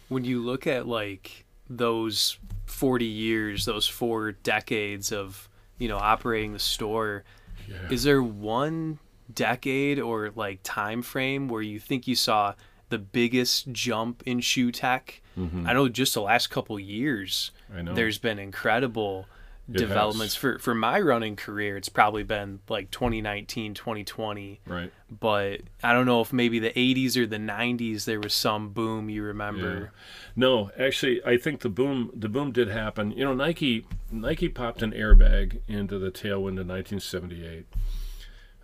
[0.08, 5.48] when you look at like those 40 years those four decades of
[5.78, 7.24] you know operating the store
[7.66, 7.76] Yeah.
[7.90, 8.98] is there one
[9.32, 12.54] decade or like time frame where you think you saw
[12.90, 15.22] the biggest jump in shoe tech
[15.66, 17.94] i know just the last couple years I know.
[17.94, 19.26] there's been incredible
[19.68, 20.40] It developments has.
[20.40, 24.92] for for my running career it's probably been like 2019 2020 right.
[25.10, 29.08] but i don't know if maybe the 80s or the 90s there was some boom
[29.08, 30.00] you remember Yeah.
[30.36, 33.12] No, actually, I think the boom the boom did happen.
[33.12, 37.66] You know, Nike Nike popped an airbag into the tailwind in 1978.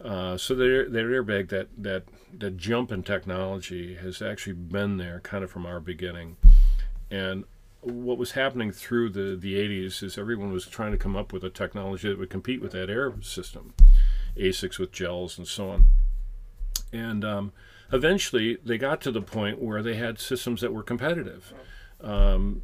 [0.04, 2.04] Uh, so their their airbag that that
[2.36, 6.36] that jump in technology has actually been there kind of from our beginning,
[7.08, 7.44] and
[7.80, 11.42] what was happening through the the 80s is everyone was trying to come up with
[11.44, 13.74] a technology that would compete with that air system,
[14.36, 15.84] Asics with gels and so on,
[16.92, 17.52] and um,
[17.92, 21.52] eventually they got to the point where they had systems that were competitive.
[22.00, 22.62] Um,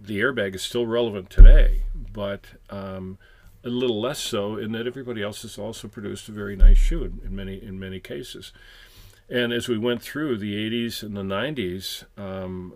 [0.00, 1.82] the airbag is still relevant today,
[2.12, 3.18] but um,
[3.64, 7.04] a little less so in that everybody else has also produced a very nice shoe
[7.04, 8.52] in, in many in many cases.
[9.30, 12.72] And as we went through the 80s and the 90s, um,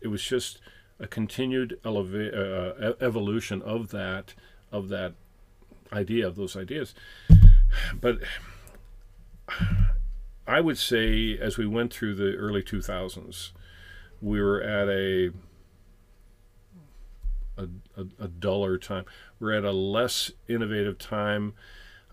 [0.00, 0.58] it was just
[1.02, 4.34] a continued eleva- uh, evolution of that
[4.70, 5.14] of that
[5.92, 6.94] idea of those ideas.
[8.00, 8.20] But
[10.46, 13.50] I would say as we went through the early 2000s,
[14.20, 15.32] we were at a
[17.58, 19.04] a, a, a duller time.
[19.38, 21.52] We're at a less innovative time.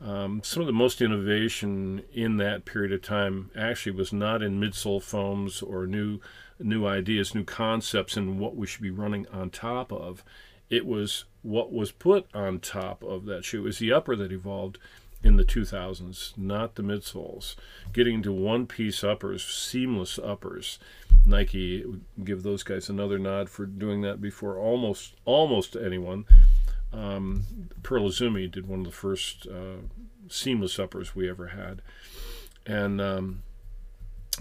[0.01, 4.59] Um, some of the most innovation in that period of time actually was not in
[4.59, 6.19] midsole foams or new
[6.59, 10.23] new ideas, new concepts, and what we should be running on top of.
[10.69, 13.59] It was what was put on top of that shoe.
[13.59, 14.77] It was the upper that evolved
[15.23, 17.55] in the 2000s, not the midsoles.
[17.91, 20.79] Getting to one piece uppers, seamless uppers.
[21.25, 21.85] Nike
[22.23, 26.25] give those guys another nod for doing that before almost almost anyone.
[26.93, 27.43] Um,
[27.83, 29.81] Pearl Izumi did one of the first uh,
[30.27, 31.81] seamless uppers we ever had,
[32.65, 33.43] and um,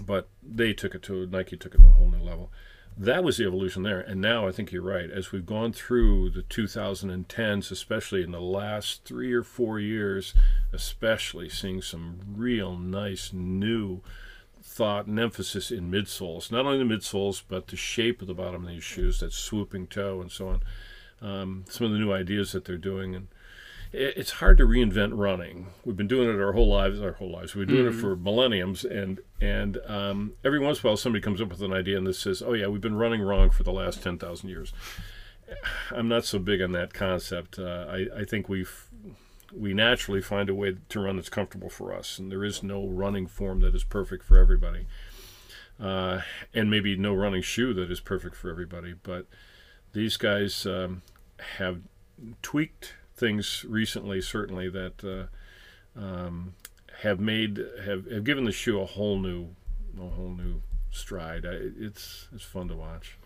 [0.01, 2.51] but they took it to Nike took it to a whole new level.
[2.97, 5.09] That was the evolution there, and now I think you're right.
[5.09, 10.33] As we've gone through the 2010s, especially in the last three or four years,
[10.73, 14.01] especially seeing some real nice new
[14.61, 16.51] thought and emphasis in midsoles.
[16.51, 19.87] Not only the midsoles, but the shape of the bottom of these shoes, that swooping
[19.87, 20.61] toe, and so on
[21.21, 23.15] um, some of the new ideas that they're doing.
[23.15, 23.27] And
[23.91, 25.67] it's hard to reinvent running.
[25.83, 27.55] We've been doing it our whole lives, our whole lives.
[27.55, 27.99] We've been doing mm-hmm.
[27.99, 31.61] it for millenniums, and and um, every once in a while somebody comes up with
[31.61, 34.17] an idea and this says, "Oh yeah, we've been running wrong for the last ten
[34.17, 34.73] thousand years."
[35.91, 37.57] I'm not so big on that concept.
[37.57, 38.85] Uh, I, I think we've
[39.51, 42.85] we naturally find a way to run that's comfortable for us, and there is no
[42.85, 44.85] running form that is perfect for everybody,
[45.79, 46.21] uh,
[46.53, 48.93] and maybe no running shoe that is perfect for everybody.
[48.93, 49.25] But
[49.93, 51.01] these guys um,
[51.57, 51.79] have
[52.43, 56.53] tweaked things recently, certainly that uh, um,
[57.01, 59.49] have made have, have given the shoe a whole new
[59.99, 61.45] a whole new stride.
[61.45, 63.17] I, it's it's fun to watch,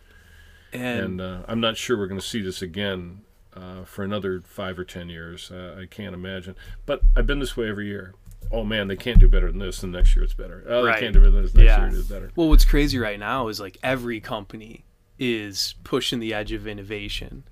[0.72, 3.22] and, and uh, I'm not sure we're going to see this again
[3.56, 5.52] uh, for another five or ten years.
[5.52, 6.56] Uh, I can't imagine.
[6.86, 8.16] But I've been this way every year.
[8.52, 9.84] Oh man, they can't do better than this.
[9.84, 10.64] And next year it's better.
[10.68, 10.96] Oh, right.
[10.96, 11.56] they can't do better than this.
[11.56, 11.90] Next yeah.
[11.90, 12.32] year it's better.
[12.36, 14.86] Well, what's crazy right now is like every company
[15.18, 17.44] is pushing the edge of innovation.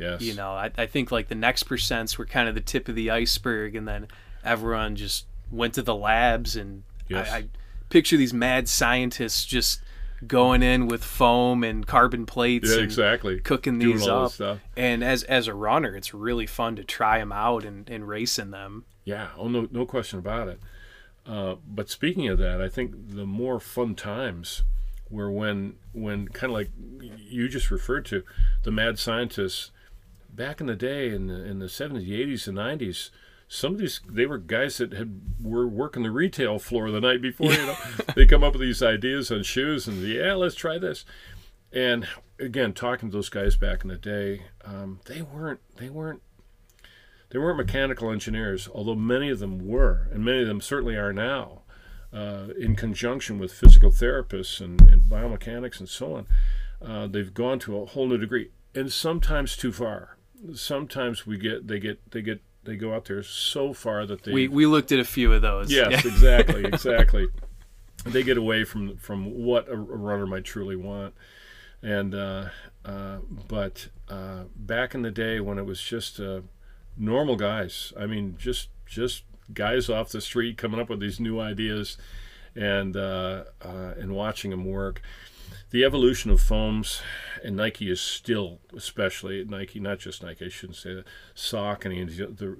[0.00, 0.22] Yes.
[0.22, 2.94] You know, I, I think like the next percents were kind of the tip of
[2.94, 4.08] the iceberg, and then
[4.44, 7.30] everyone just went to the labs, and yes.
[7.30, 7.44] I, I
[7.90, 9.82] picture these mad scientists just
[10.26, 12.70] going in with foam and carbon plates.
[12.74, 13.40] Yeah, exactly.
[13.40, 14.32] Cooking these up.
[14.76, 18.38] And as as a runner, it's really fun to try them out and, and race
[18.38, 18.84] in them.
[19.04, 19.28] Yeah.
[19.36, 20.60] Oh no, no question about it.
[21.26, 24.62] Uh, but speaking of that, I think the more fun times
[25.10, 26.70] were when when kind of like
[27.18, 28.22] you just referred to
[28.62, 29.70] the mad scientists
[30.34, 33.10] back in the day in the in the 70s 80s and 90s
[33.48, 37.20] some of these they were guys that had were working the retail floor the night
[37.20, 37.76] before you know?
[38.14, 41.04] They come up with these ideas on shoes and yeah let's try this.
[41.72, 42.06] And
[42.38, 46.22] again talking to those guys back in the day um, they weren't they weren't
[47.30, 51.12] they weren't mechanical engineers although many of them were and many of them certainly are
[51.12, 51.62] now
[52.12, 56.26] uh, in conjunction with physical therapists and, and biomechanics and so on,
[56.82, 60.16] uh, they've gone to a whole new degree, and sometimes too far.
[60.54, 64.32] Sometimes we get they get they get they go out there so far that they
[64.32, 65.70] we we looked at a few of those.
[65.70, 66.10] Yes, yeah.
[66.12, 67.28] exactly, exactly.
[68.04, 71.14] they get away from from what a, runner might truly want,
[71.82, 72.46] and uh,
[72.84, 76.40] uh, but uh, back in the day when it was just uh,
[76.96, 81.40] normal guys, I mean, just just guys off the street coming up with these new
[81.40, 81.96] ideas
[82.54, 85.02] and uh, uh, and watching them work.
[85.70, 87.00] The evolution of foams,
[87.44, 91.06] and Nike is still, especially Nike, not just Nike, I shouldn't say that,
[91.52, 92.56] and the,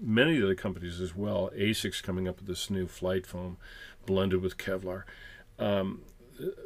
[0.00, 1.50] many of the companies as well.
[1.54, 3.56] Asics coming up with this new FlyteFoam
[4.06, 5.02] blended with Kevlar.
[5.58, 6.02] Um,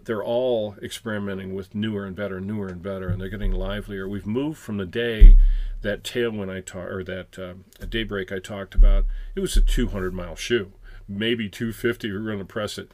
[0.05, 4.09] they're all experimenting with newer and better, newer and better, and they're getting livelier.
[4.09, 5.37] We've moved from the day
[5.83, 7.55] that tailwind I talked, or that uh,
[7.87, 10.73] daybreak I talked about, it was a 200 mile shoe,
[11.09, 12.13] maybe 250.
[12.13, 12.91] we're going to press it,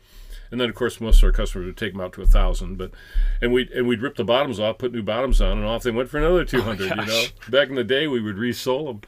[0.50, 2.76] and then of course most of our customers would take them out to a thousand.
[2.76, 2.92] But
[3.40, 5.90] and we and we'd rip the bottoms off, put new bottoms on, and off they
[5.90, 6.92] went for another 200.
[6.92, 9.00] Oh you know, back in the day we would resole them,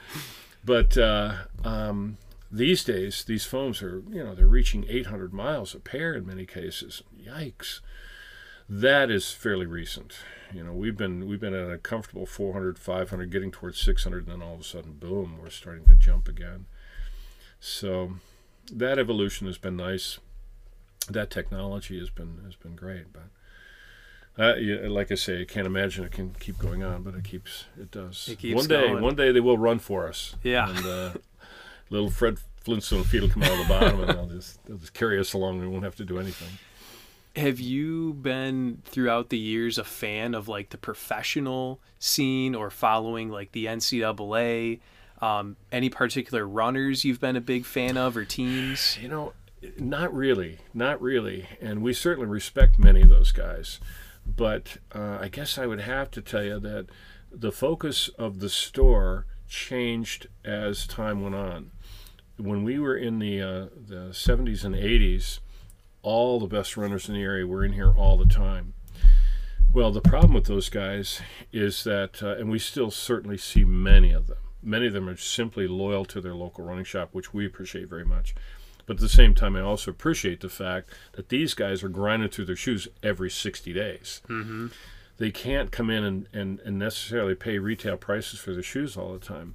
[0.65, 1.35] but uh,
[1.65, 2.19] um,
[2.51, 6.47] these days these foams are you know they're reaching 800 miles a pair in many
[6.47, 7.03] cases.
[7.19, 7.81] Yikes!
[8.69, 10.15] That is fairly recent.
[10.53, 14.33] You know, we've been we've been at a comfortable 400, 500, getting towards 600, and
[14.33, 16.67] then all of a sudden, boom, we're starting to jump again.
[17.61, 18.15] So
[18.73, 20.19] that evolution has been nice.
[21.09, 23.25] That technology has been has been great, but.
[24.39, 27.25] Uh, yeah, like I say, I can't imagine it can keep going on, but it
[27.25, 28.29] keeps it does.
[28.31, 29.03] It keeps one day, going.
[29.03, 30.37] one day they will run for us.
[30.43, 30.69] Yeah.
[30.69, 31.13] And uh,
[31.91, 32.37] little Fred
[32.67, 35.33] Flintstone feet will come out of the bottom, and they'll just they'll just carry us
[35.33, 35.61] along.
[35.61, 36.59] We won't have to do anything.
[37.35, 43.31] Have you been throughout the years a fan of like the professional scene or following
[43.31, 44.81] like the NCAA?
[45.21, 48.99] Um, any particular runners you've been a big fan of or teams?
[49.01, 49.33] You know,
[49.79, 53.81] not really, not really, and we certainly respect many of those guys.
[54.27, 56.87] But uh, I guess I would have to tell you that
[57.31, 61.71] the focus of the store changed as time went on.
[62.37, 65.39] When we were in the uh, the 70s and 80s,
[66.03, 68.75] all the best runners in the area were in here all the time.
[69.73, 71.21] Well, the problem with those guys
[71.53, 74.39] is that, uh, and we still certainly see many of them.
[74.67, 78.05] Many of them are simply loyal to their local running shop, which we appreciate very
[78.05, 78.35] much.
[78.85, 82.31] But at the same time, I also appreciate the fact that these guys are grinding
[82.31, 84.23] through their shoes every 60 days.
[84.29, 84.69] Mm-hmm.
[85.19, 89.13] They can't come in and, and, and necessarily pay retail prices for their shoes all
[89.13, 89.55] the time.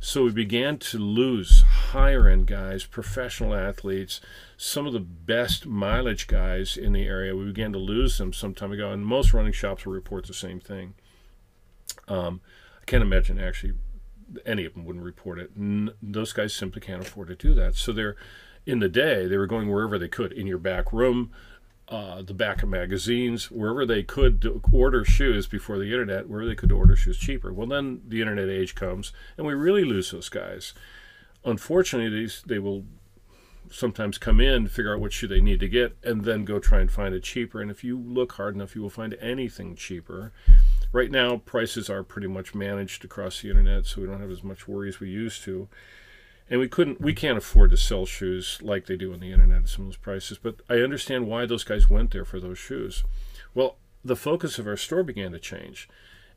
[0.00, 4.20] So we began to lose higher end guys, professional athletes,
[4.56, 7.34] some of the best mileage guys in the area.
[7.34, 10.34] We began to lose them some time ago, and most running shops will report the
[10.34, 10.94] same thing.
[12.06, 12.40] Um,
[12.82, 13.74] I can't imagine actually
[14.44, 15.50] any of them wouldn't report it.
[16.02, 17.74] Those guys simply can't afford to do that.
[17.76, 18.16] So they're
[18.66, 21.30] in the day, they were going wherever they could in your back room,
[21.88, 26.54] uh, the back of magazines, wherever they could order shoes before the internet, where they
[26.54, 27.52] could order shoes cheaper.
[27.52, 30.72] Well, then the internet age comes, and we really lose those guys.
[31.44, 32.84] Unfortunately, these they will
[33.70, 36.80] sometimes come in, figure out what shoe they need to get, and then go try
[36.80, 37.60] and find it cheaper.
[37.60, 40.32] And if you look hard enough, you will find anything cheaper.
[40.94, 44.44] Right now, prices are pretty much managed across the internet, so we don't have as
[44.44, 45.66] much worry as we used to.
[46.48, 49.62] And we couldn't we can't afford to sell shoes like they do on the internet
[49.62, 52.58] at some of those prices but i understand why those guys went there for those
[52.58, 53.02] shoes.
[53.54, 55.88] Well the focus of our store began to change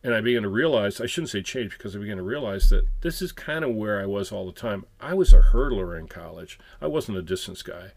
[0.03, 2.87] and i began to realize i shouldn't say change because i began to realize that
[3.01, 4.85] this is kind of where i was all the time.
[4.99, 6.57] I was a hurdler in college.
[6.81, 7.91] I wasn't a distance guy.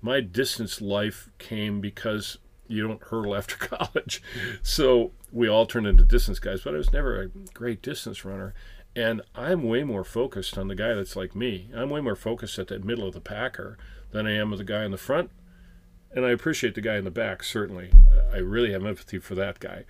[0.00, 2.38] My distance life came because
[2.68, 4.22] you don't hurdle after college
[4.62, 8.54] so we all turned into distance guys but i was never a great distance runner
[8.96, 11.68] and I'm way more focused on the guy that's like me.
[11.76, 13.76] I'm way more focused at the middle of the packer
[14.10, 15.30] than I am with the guy in the front.
[16.10, 17.92] And I appreciate the guy in the back, certainly.
[18.32, 19.84] I really have empathy for that guy.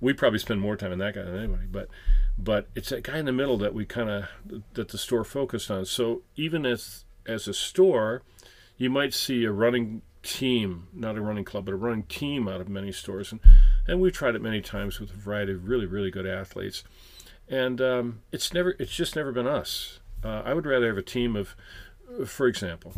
[0.00, 1.88] We probably spend more time on that guy than anybody, but
[2.38, 4.24] but it's that guy in the middle that we kind of
[4.72, 5.84] that the store focused on.
[5.84, 8.22] So even as as a store,
[8.78, 12.60] you might see a running team, not a running club, but a running team out
[12.60, 13.40] of many stores, and
[13.86, 16.84] and we've tried it many times with a variety of really really good athletes
[17.50, 19.98] and um, it's never it's just never been us.
[20.24, 21.56] Uh, I would rather have a team of,
[22.26, 22.94] for example,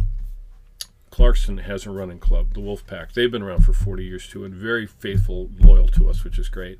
[1.11, 3.13] Clarkston has a running club, the Wolf Pack.
[3.13, 6.49] They've been around for 40 years too, and very faithful, loyal to us, which is
[6.49, 6.79] great.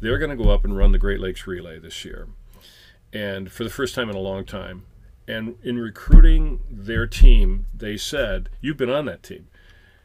[0.00, 2.28] They're going to go up and run the Great Lakes Relay this year,
[3.12, 4.86] and for the first time in a long time.
[5.28, 9.46] And in recruiting their team, they said, "You've been on that team."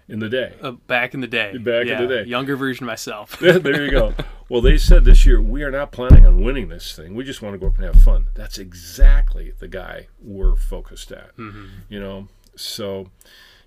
[0.08, 0.54] In the day.
[0.62, 1.58] Uh, back in the day.
[1.58, 2.30] Back yeah, in the day.
[2.30, 3.40] Younger version of myself.
[3.40, 4.14] there you go.
[4.48, 7.16] Well, they said this year, we are not planning on winning this thing.
[7.16, 8.28] We just want to go up and have fun.
[8.36, 11.36] That's exactly the guy we're focused at.
[11.36, 11.66] Mm-hmm.
[11.90, 13.10] You know, so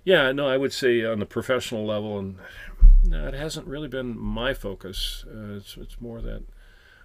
[0.05, 2.37] yeah, no, I would say on the professional level, and
[3.03, 5.25] no, it hasn't really been my focus.
[5.27, 6.45] Uh, it's, it's more that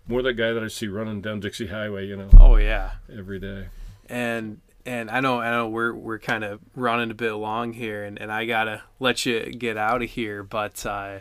[0.07, 2.29] more that guy that I see running down Dixie Highway, you know.
[2.39, 2.93] Oh yeah.
[3.13, 3.69] Every day.
[4.09, 8.05] And and I know I know we're we're kind of running a bit long here,
[8.05, 10.43] and, and I gotta let you get out of here.
[10.43, 11.19] But uh,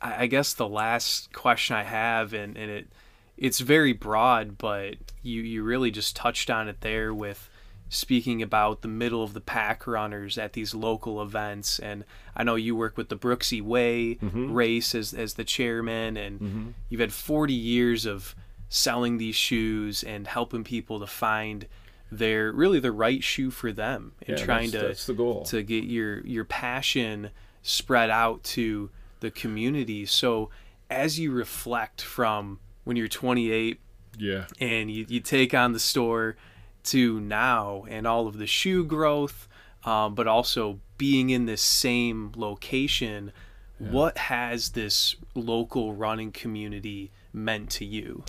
[0.00, 2.88] I, I, guess the last question I have, and, and it
[3.36, 7.50] it's very broad, but you you really just touched on it there with
[7.90, 11.78] speaking about the middle of the pack runners at these local events.
[11.78, 12.04] And
[12.36, 14.52] I know you work with the Brooksie Way mm-hmm.
[14.52, 16.68] race as as the chairman, and mm-hmm.
[16.88, 18.34] you've had 40 years of
[18.70, 21.66] selling these shoes and helping people to find
[22.10, 25.42] they're really the right shoe for them and yeah, trying that's, to that's the goal.
[25.44, 27.30] to get your your passion
[27.62, 28.90] spread out to
[29.20, 30.06] the community.
[30.06, 30.50] So
[30.90, 33.80] as you reflect from when you're 28
[34.18, 36.36] yeah and you, you take on the store
[36.82, 39.48] to now and all of the shoe growth
[39.84, 43.32] um, but also being in this same location
[43.78, 43.90] yeah.
[43.90, 48.24] what has this local running community meant to you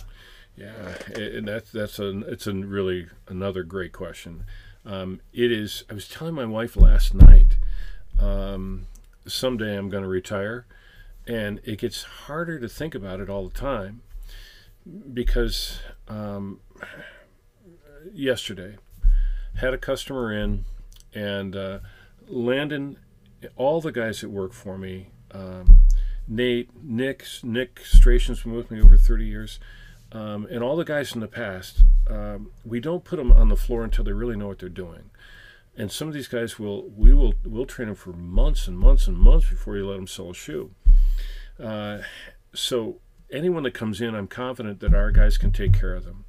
[0.60, 4.44] yeah, and that's that's a it's a really another great question.
[4.84, 5.84] Um, it is.
[5.88, 7.56] I was telling my wife last night.
[8.20, 8.86] Um,
[9.26, 10.66] someday I'm going to retire,
[11.26, 14.02] and it gets harder to think about it all the time
[15.14, 16.60] because um,
[18.12, 18.76] yesterday
[19.56, 20.66] had a customer in,
[21.14, 21.78] and uh,
[22.28, 22.98] Landon,
[23.56, 25.78] all the guys that work for me, um,
[26.28, 29.58] Nate, Nick, Nick Stration's been with me over 30 years
[30.12, 33.56] um, and all the guys in the past, um, we don't put them on the
[33.56, 35.10] floor until they really know what they're doing.
[35.76, 39.06] And some of these guys will we will will train them for months and months
[39.06, 40.72] and months before you let them sell a shoe.
[41.62, 41.98] Uh,
[42.54, 43.00] so
[43.30, 46.24] anyone that comes in, I'm confident that our guys can take care of them.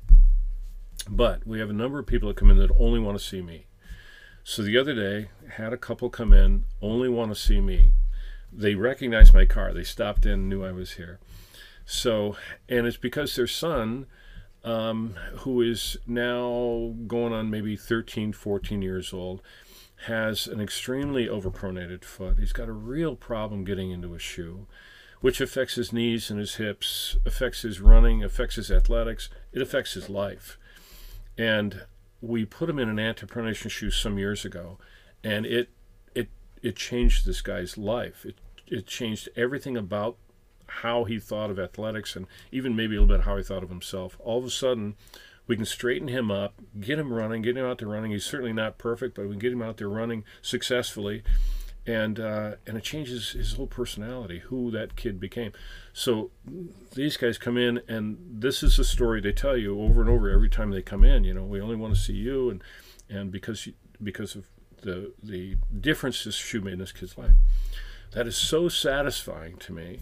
[1.09, 3.41] But we have a number of people that come in that only want to see
[3.41, 3.65] me.
[4.43, 7.93] So the other day, had a couple come in, only want to see me.
[8.51, 9.73] They recognized my car.
[9.73, 11.19] They stopped in, knew I was here.
[11.91, 12.37] So,
[12.69, 14.05] and it's because their son,
[14.63, 19.41] um, who is now going on maybe 13, 14 years old,
[20.05, 22.39] has an extremely overpronated foot.
[22.39, 24.67] He's got a real problem getting into a shoe,
[25.19, 29.93] which affects his knees and his hips, affects his running, affects his athletics, it affects
[29.93, 30.57] his life.
[31.37, 31.81] And
[32.21, 34.77] we put him in an anti-pronation shoe some years ago,
[35.25, 35.67] and it
[36.15, 36.29] it
[36.63, 38.25] it changed this guy's life.
[38.25, 38.35] It
[38.65, 40.15] it changed everything about
[40.79, 43.69] how he thought of athletics and even maybe a little bit how he thought of
[43.69, 44.17] himself.
[44.19, 44.95] All of a sudden,
[45.47, 48.11] we can straighten him up, get him running, get him out there running.
[48.11, 51.23] He's certainly not perfect, but we can get him out there running successfully,
[51.85, 55.51] and uh, and it changes his whole personality, who that kid became.
[55.93, 56.31] So
[56.93, 60.29] these guys come in, and this is the story they tell you over and over
[60.29, 61.23] every time they come in.
[61.23, 62.63] You know, we only want to see you, and
[63.09, 63.67] and because
[64.01, 64.47] because of
[64.83, 67.33] the the difference this shoe made in this kid's life.
[68.11, 69.99] That is so satisfying to me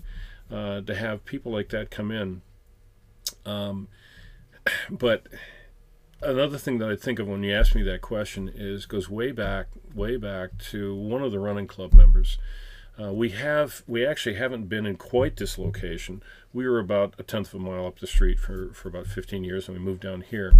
[0.51, 2.41] uh, to have people like that come in.
[3.45, 3.87] Um,
[4.89, 5.27] but
[6.21, 9.31] another thing that I think of when you ask me that question is goes way
[9.31, 12.37] back, way back to one of the running club members.
[13.01, 16.21] Uh, we have we actually haven't been in quite this location.
[16.51, 19.43] We were about a tenth of a mile up the street for, for about 15
[19.43, 20.53] years, and we moved down here.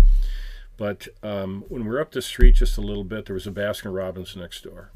[0.78, 3.52] But um, when we were up the street just a little bit, there was a
[3.52, 4.92] Baskin Robbins next door,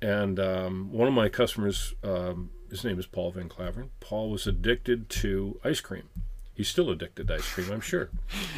[0.00, 3.90] and um, one of my customers, um, his name is Paul Van Claveren.
[4.00, 6.08] Paul was addicted to ice cream.
[6.54, 8.10] He's still addicted to ice cream, I'm sure.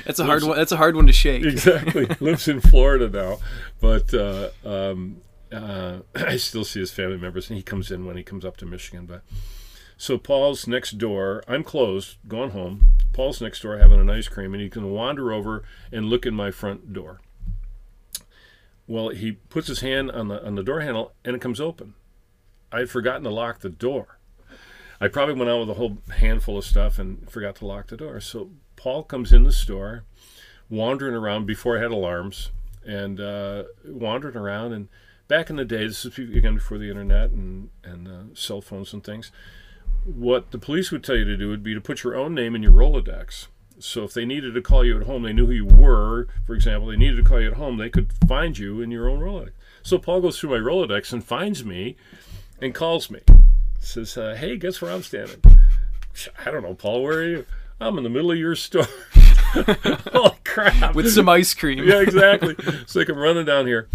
[0.06, 0.56] That's a lives, hard one.
[0.56, 1.44] That's a hard one to shake.
[1.44, 2.08] Exactly.
[2.20, 3.38] lives in Florida now,
[3.78, 5.20] but uh, um,
[5.52, 8.56] uh, I still see his family members, and he comes in when he comes up
[8.58, 9.04] to Michigan.
[9.04, 9.20] But
[9.98, 11.44] so Paul's next door.
[11.46, 12.86] I'm closed, gone home.
[13.12, 15.62] Paul's next door having an ice cream, and he can wander over
[15.92, 17.20] and look in my front door.
[18.86, 21.92] Well, he puts his hand on the on the door handle, and it comes open.
[22.72, 24.18] I had forgotten to lock the door.
[25.00, 27.96] I probably went out with a whole handful of stuff and forgot to lock the
[27.96, 28.20] door.
[28.20, 30.04] So Paul comes in the store,
[30.70, 32.50] wandering around before I had alarms,
[32.84, 34.72] and uh, wandering around.
[34.72, 34.88] And
[35.28, 38.92] back in the day, this is again before the internet and and uh, cell phones
[38.92, 39.30] and things.
[40.04, 42.54] What the police would tell you to do would be to put your own name
[42.54, 43.48] in your Rolodex.
[43.78, 46.28] So if they needed to call you at home, they knew who you were.
[46.46, 49.08] For example, they needed to call you at home, they could find you in your
[49.08, 49.50] own Rolodex.
[49.82, 51.96] So Paul goes through my Rolodex and finds me
[52.60, 53.20] and calls me.
[53.78, 55.42] Says, uh, "Hey, guess where I'm standing?"
[56.44, 57.02] I don't know, Paul.
[57.02, 57.46] Where are you?
[57.80, 58.86] I'm in the middle of your store.
[59.52, 60.94] Holy crap!
[60.94, 61.84] With some ice cream.
[61.84, 62.56] yeah, exactly.
[62.86, 63.88] So like I'm running down here.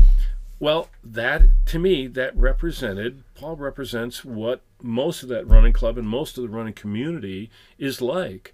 [0.59, 6.07] Well, that to me that represented Paul represents what most of that running club and
[6.07, 7.49] most of the running community
[7.79, 8.53] is like.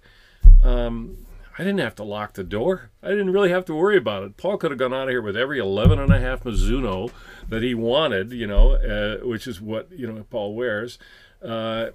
[0.64, 1.26] Um,
[1.58, 2.90] I didn't have to lock the door.
[3.02, 4.36] I didn't really have to worry about it.
[4.36, 7.10] Paul could have gone out of here with every 11 and a half Mizuno
[7.48, 10.98] that he wanted, you know, uh, which is what, you know, Paul wears,
[11.42, 11.88] uh,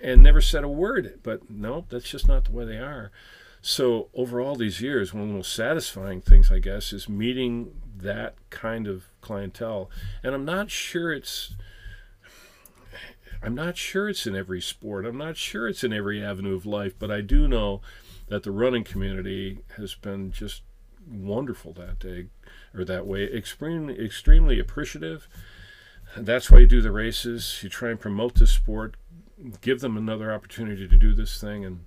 [0.00, 1.20] and never said a word.
[1.22, 3.10] But no, that's just not the way they are.
[3.60, 7.74] So over all these years, one of the most satisfying things, I guess, is meeting
[7.98, 9.90] that kind of clientele.
[10.22, 11.54] And I'm not sure it's
[13.42, 15.06] I'm not sure it's in every sport.
[15.06, 17.80] I'm not sure it's in every avenue of life, but I do know
[18.30, 20.62] that the running community has been just
[21.10, 22.26] wonderful that day
[22.72, 23.24] or that way.
[23.24, 25.28] Extremely, extremely appreciative.
[26.16, 27.60] That's why you do the races.
[27.62, 28.94] You try and promote this sport,
[29.60, 31.84] give them another opportunity to do this thing, and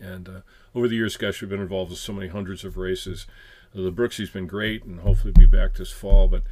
[0.00, 0.40] and uh,
[0.74, 3.26] over the years, gosh, we've been involved with so many hundreds of races.
[3.74, 6.42] The Brooksie's been great, and hopefully be back this fall, but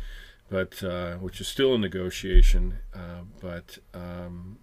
[0.51, 2.79] but uh, which is still in negotiation.
[2.95, 4.59] Uh, but um,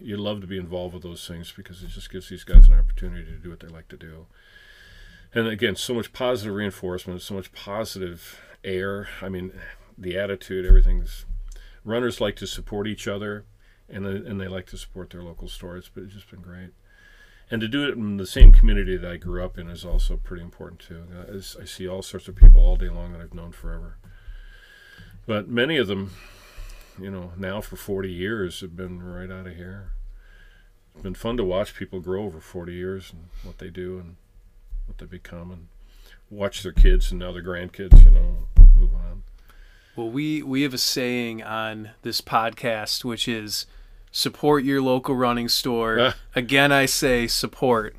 [0.00, 2.74] you love to be involved with those things because it just gives these guys an
[2.74, 4.26] opportunity to do what they like to do.
[5.34, 9.08] And again, so much positive reinforcement, so much positive air.
[9.20, 9.52] I mean,
[9.96, 11.26] the attitude, everything's.
[11.84, 13.44] Runners like to support each other,
[13.88, 15.90] and and they like to support their local stores.
[15.92, 16.70] But it's just been great,
[17.50, 20.16] and to do it in the same community that I grew up in is also
[20.16, 21.04] pretty important too.
[21.60, 23.96] I see all sorts of people all day long that I've known forever,
[25.26, 26.12] but many of them
[27.00, 29.92] you know, now for 40 years have been right out of here.
[30.94, 34.16] It's been fun to watch people grow over 40 years and what they do and
[34.86, 35.68] what they become and
[36.30, 39.22] watch their kids and now their grandkids, you know, move on.
[39.94, 43.66] Well, we, we have a saying on this podcast, which is
[44.10, 46.14] support your local running store.
[46.34, 47.96] Again, I say support.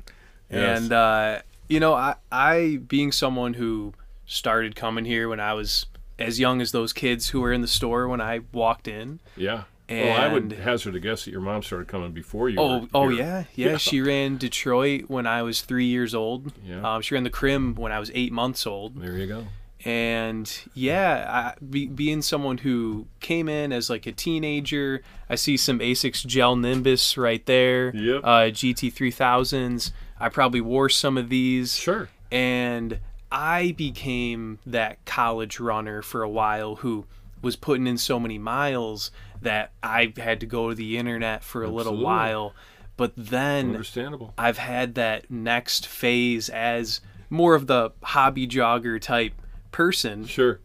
[0.50, 0.80] Yes.
[0.80, 3.94] And, uh, you know, I, I, being someone who
[4.26, 5.86] started coming here when I was
[6.20, 9.20] as young as those kids who were in the store when I walked in.
[9.36, 9.64] Yeah.
[9.88, 12.58] well, I would hazard a guess that your mom started coming before you.
[12.60, 13.18] Oh, oh here.
[13.54, 16.52] yeah, yeah, She ran Detroit when I was three years old.
[16.64, 16.94] Yeah.
[16.94, 19.00] Um, she ran the Crim when I was eight months old.
[19.00, 19.46] There you go.
[19.84, 25.56] And yeah, I, be, being someone who came in as like a teenager, I see
[25.56, 27.94] some Asics Gel Nimbus right there.
[27.96, 28.20] Yep.
[28.22, 29.92] Uh, GT three thousands.
[30.18, 32.10] I probably wore some of these Sure.
[32.30, 33.00] and
[33.32, 37.06] I became that college runner for a while who
[37.42, 39.10] was putting in so many miles
[39.40, 42.54] that I had to go to the internet for a little while.
[42.96, 44.34] But then Understandable.
[44.36, 47.00] I've had that next phase as
[47.30, 49.32] more of the hobby jogger type
[49.72, 50.58] person Sure.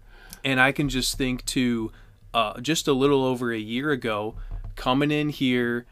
[0.43, 1.91] and I can just think to
[2.34, 4.36] uh, just a little over a year ago,
[4.76, 5.86] coming in here,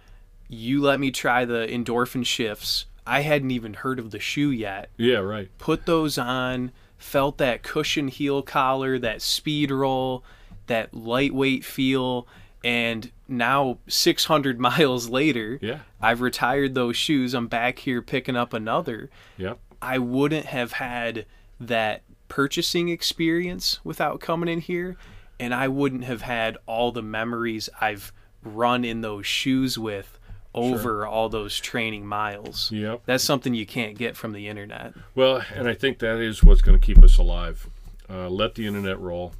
[0.49, 2.87] you let me try the endorphin shifts.
[3.05, 4.89] I hadn't even heard of the shoe yet.
[4.97, 5.17] Yeah.
[5.17, 5.49] Right.
[5.57, 10.23] Put those on, felt that cushion heel collar, that speed roll,
[10.67, 12.27] that lightweight feel,
[12.63, 15.79] and now 600 miles later, Yeah.
[16.01, 17.33] I've retired those shoes.
[17.33, 19.09] I'm back here picking up another.
[19.37, 19.59] Yep.
[19.81, 21.25] I wouldn't have had
[21.59, 24.95] that purchasing experience without coming in here,
[25.39, 30.17] and I wouldn't have had all the memories I've run in those shoes with
[30.53, 32.71] over all those training miles.
[32.71, 33.03] Yep.
[33.05, 34.93] That's something you can't get from the internet.
[35.15, 37.67] Well, and I think that is what's going to keep us alive.
[38.09, 39.33] Uh, let the internet roll.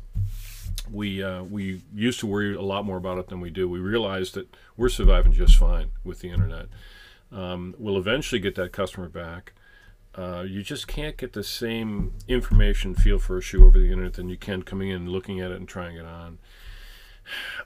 [0.91, 3.69] We uh, we used to worry a lot more about it than we do.
[3.69, 6.67] We realized that we're surviving just fine with the internet.
[7.31, 9.53] Um, we'll eventually get that customer back.
[10.15, 14.13] Uh, you just can't get the same information feel for a shoe over the internet
[14.13, 16.37] than you can coming in and looking at it and trying it on.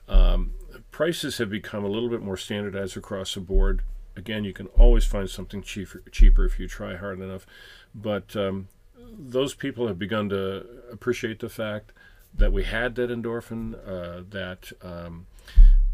[0.08, 0.52] Um,
[0.98, 3.84] prices have become a little bit more standardized across the board.
[4.16, 7.46] Again, you can always find something cheaper, cheaper if you try hard enough.
[7.94, 8.68] But um,
[9.16, 11.92] those people have begun to appreciate the fact
[12.34, 15.28] that we had that endorphin, uh, that um,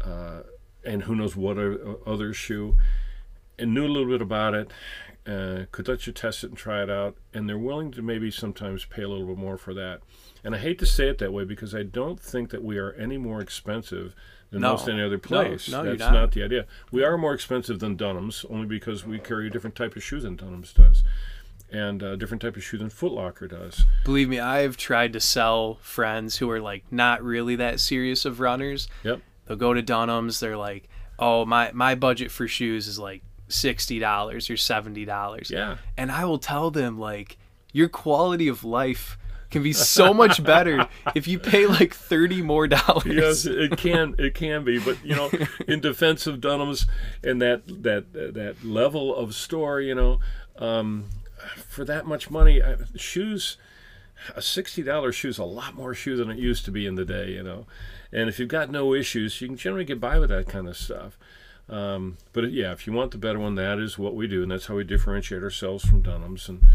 [0.00, 0.40] uh,
[0.86, 1.58] and who knows what
[2.06, 2.78] other shoe,
[3.58, 4.70] and knew a little bit about it,
[5.26, 8.30] uh, could let you test it and try it out, and they're willing to maybe
[8.30, 10.00] sometimes pay a little bit more for that.
[10.42, 12.92] And I hate to say it that way because I don't think that we are
[12.92, 14.14] any more expensive
[14.50, 14.72] than No.
[14.72, 15.68] most any other No, place.
[15.70, 16.32] no, you're That's not.
[16.32, 16.66] the idea.
[16.92, 20.20] We are more expensive than Dunham's only because we carry a different type of shoe
[20.20, 21.02] than Dunham's does,
[21.72, 23.86] and a different type of shoe than Foot Locker does.
[24.04, 28.40] Believe me, I've tried to sell friends who are like not really that serious of
[28.40, 28.86] runners.
[29.02, 29.22] Yep.
[29.46, 33.22] They'll go to Dunham's, they're like, "Oh, my my budget for shoes is like
[33.54, 34.00] $60
[34.50, 35.76] or $70." Yeah.
[35.96, 37.36] and I will tell them like
[37.72, 39.18] your quality of life
[39.50, 43.06] can be so much better if you pay like 30 more dollars.
[43.06, 45.30] yes, it can it can be, but you know,
[45.68, 46.86] in defense of Dunham's
[47.22, 50.18] and that that that level of store, you know,
[50.58, 51.04] um,
[51.68, 53.56] for that much money, I, shoes,
[54.34, 56.96] a sixty dollars shoe is a lot more shoe than it used to be in
[56.96, 57.66] the day, you know,
[58.12, 60.76] and if you've got no issues, you can generally get by with that kind of
[60.76, 61.16] stuff.
[61.68, 64.50] Um, but yeah, if you want the better one, that is what we do, and
[64.50, 66.66] that's how we differentiate ourselves from Dunham's, and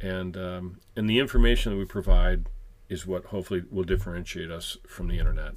[0.00, 2.46] and um, and the information that we provide
[2.88, 5.54] is what hopefully will differentiate us from the internet.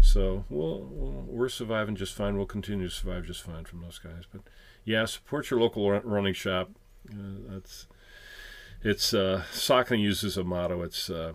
[0.00, 2.36] So we'll, we'll, we're surviving just fine.
[2.36, 4.24] We'll continue to survive just fine from those guys.
[4.30, 4.42] But
[4.84, 6.70] yeah, support your local run- running shop.
[7.10, 7.86] Uh, that's
[8.82, 10.82] it's uh, Saucony uses a motto.
[10.82, 11.32] It's uh,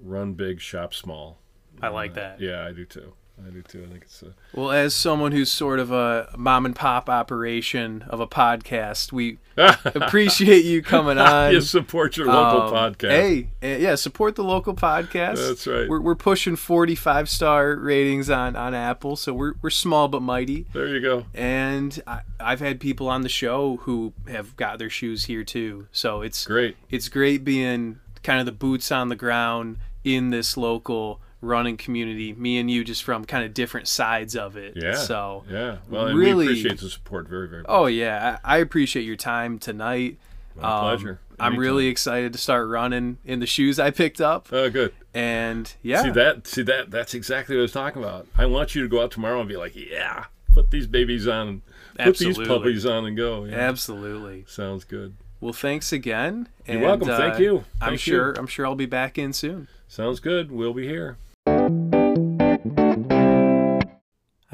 [0.00, 1.38] run big, shop small.
[1.82, 2.40] I like that.
[2.40, 3.14] Yeah, I do too.
[3.44, 3.84] I do too.
[3.86, 8.04] I think it's uh, Well, as someone who's sort of a mom and pop operation
[8.08, 11.52] of a podcast, we appreciate you coming on.
[11.52, 13.10] you support your local Um, podcast.
[13.10, 15.36] Hey, uh, yeah, support the local podcast.
[15.46, 15.88] That's right.
[15.88, 20.66] We're, we're pushing 45 star ratings on, on Apple, so we're, we're small but mighty.
[20.72, 21.26] There you go.
[21.34, 25.86] And I, I've had people on the show who have got their shoes here too.
[25.92, 26.76] So it's Great.
[26.90, 32.32] it's great being kind of the boots on the ground in this local running community.
[32.32, 34.74] Me and you just from kind of different sides of it.
[34.76, 34.94] Yeah.
[34.96, 35.76] So Yeah.
[35.88, 37.70] Well, really- we appreciate the support very, very much.
[37.70, 40.18] oh yeah, I, I appreciate your time tonight.
[40.56, 41.20] My Um, pleasure.
[41.40, 44.48] I'm really excited to start running in the shoes I picked up.
[44.52, 44.92] Oh, good.
[45.12, 46.46] And yeah, See that?
[46.46, 46.90] See that?
[46.92, 48.28] That's exactly what I was talking about.
[48.38, 51.62] I want you to go out tomorrow and be like, "Yeah, put these babies on,
[51.96, 53.56] and put these puppies on, and go." Yeah.
[53.56, 54.44] absolutely.
[54.46, 55.14] Sounds good.
[55.40, 56.48] Well, thanks again.
[56.66, 57.08] You're and, welcome.
[57.08, 57.64] Thank uh, you.
[57.80, 58.32] I'm Thank sure.
[58.34, 59.68] I'm sure I'll be back in soon.
[59.88, 60.50] Sounds good.
[60.50, 61.16] We'll be here.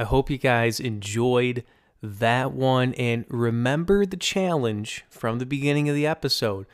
[0.01, 1.63] I hope you guys enjoyed
[2.03, 6.65] that one and remember the challenge from the beginning of the episode.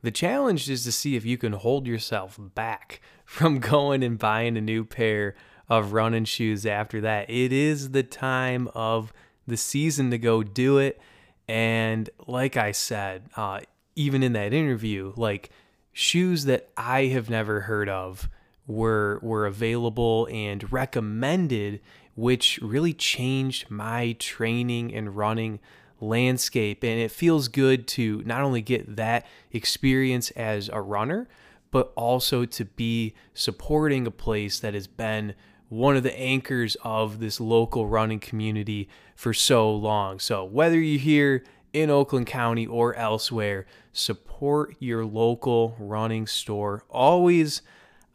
[0.00, 4.56] The challenge is to see if you can hold yourself back from going and buying
[4.56, 5.34] a new pair
[5.68, 7.28] of running shoes after that.
[7.28, 9.12] It is the time of
[9.46, 10.98] the season to go do it.
[11.46, 13.60] And like I said, uh,
[13.94, 15.50] even in that interview, like
[15.92, 18.30] shoes that I have never heard of
[18.66, 21.80] were were available and recommended
[22.20, 25.58] which really changed my training and running
[26.00, 31.28] landscape and it feels good to not only get that experience as a runner
[31.70, 35.34] but also to be supporting a place that has been
[35.68, 40.18] one of the anchors of this local running community for so long.
[40.18, 46.82] So, whether you're here in Oakland County or elsewhere, support your local running store.
[46.90, 47.62] Always,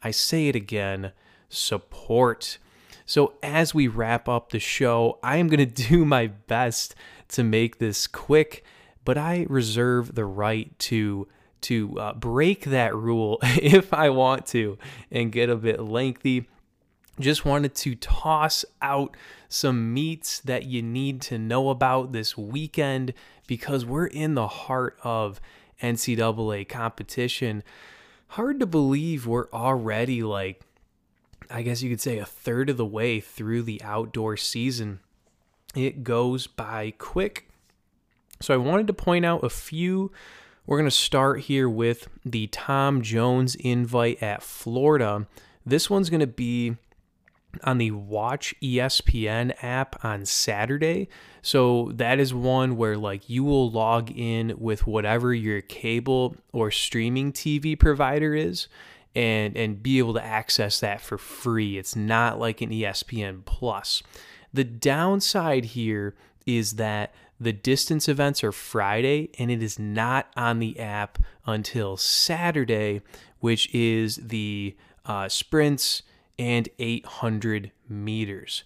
[0.04, 1.14] I say it again,
[1.48, 2.58] support.
[3.06, 6.96] So, as we wrap up the show, I am going to do my best
[7.30, 8.64] to make this quick,
[9.04, 11.28] but I reserve the right to
[11.62, 14.78] to uh, break that rule if I want to
[15.10, 16.48] and get a bit lengthy
[17.20, 19.16] just wanted to toss out
[19.48, 23.14] some meets that you need to know about this weekend
[23.48, 25.40] because we're in the heart of
[25.82, 27.64] NCAA competition.
[28.30, 30.62] Hard to believe we're already like,
[31.50, 35.00] I guess you could say, a third of the way through the outdoor season.
[35.76, 37.50] It goes by quick.
[38.42, 40.12] So I wanted to point out a few.
[40.66, 45.28] We're going to start here with the Tom Jones invite at Florida.
[45.66, 46.78] This one's going to be
[47.64, 51.08] on the Watch ESPN app on Saturday.
[51.42, 56.72] So that is one where like you will log in with whatever your cable or
[56.72, 58.68] streaming TV provider is
[59.16, 61.78] and and be able to access that for free.
[61.78, 64.04] It's not like an ESPN Plus.
[64.54, 70.60] The downside here is that the distance events are Friday and it is not on
[70.60, 73.02] the app until Saturday,
[73.40, 76.04] which is the uh, sprints
[76.40, 78.64] and 800 meters.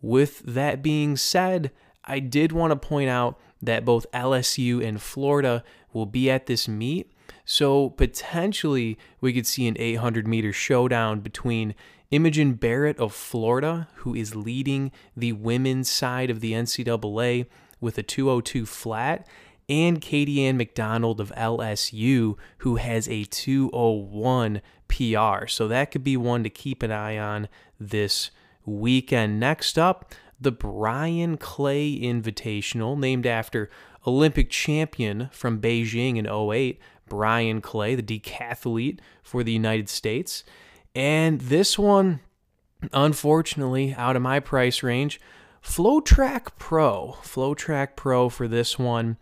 [0.00, 1.70] With that being said,
[2.04, 6.68] I did want to point out that both LSU and Florida will be at this
[6.68, 7.10] meet.
[7.46, 11.74] So potentially we could see an 800 meter showdown between
[12.10, 17.46] Imogen Barrett of Florida, who is leading the women's side of the NCAA
[17.80, 19.26] with a 202 flat,
[19.68, 25.46] and Katy-Ann McDonald of LSU, who has a 201 PR.
[25.46, 28.30] So that could be one to keep an eye on this
[28.64, 29.40] weekend.
[29.40, 33.70] Next up, the Bryan Clay Invitational, named after
[34.06, 40.44] Olympic champion from Beijing in 08, Bryan Clay, the decathlete for the United States.
[40.94, 42.20] And this one,
[42.92, 45.20] unfortunately, out of my price range,
[45.62, 47.16] FloTrack Pro.
[47.22, 49.16] FloTrack Pro for this one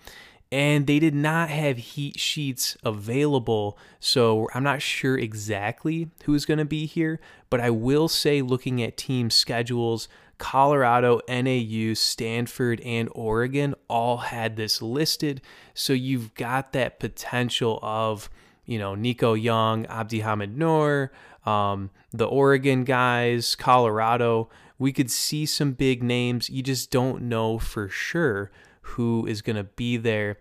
[0.55, 3.77] and they did not have heat sheets available.
[3.99, 7.19] So I'm not sure exactly who's going to be here,
[7.51, 10.07] but I will say, looking at team schedules,
[10.39, 15.41] Colorado, NAU, Stanford, and Oregon all had this listed.
[15.75, 18.29] So you've got that potential of,
[18.65, 21.13] you know, Nico Young, Abdihamid Nur,
[21.47, 24.49] um, the Oregon guys, Colorado.
[24.79, 26.51] We could see some big names.
[26.51, 28.51] You just don't know for sure
[28.83, 30.39] who is going to be there.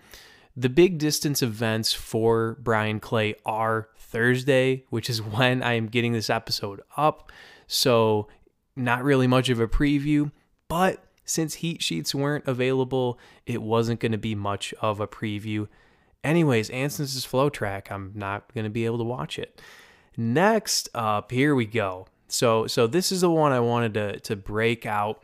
[0.56, 6.14] The big distance events for Bryan Clay are Thursday, which is when I am getting
[6.14, 7.32] this episode up.
[7.68, 8.28] So,
[8.76, 10.32] not really much of a preview,
[10.68, 15.68] but since heat sheets weren't available, it wasn't going to be much of a preview.
[16.24, 19.62] Anyways, Anson's FloTrack, I'm not going to be able to watch it.
[20.16, 22.08] Next up, here we go.
[22.28, 25.24] So, so this is the one I wanted to to break out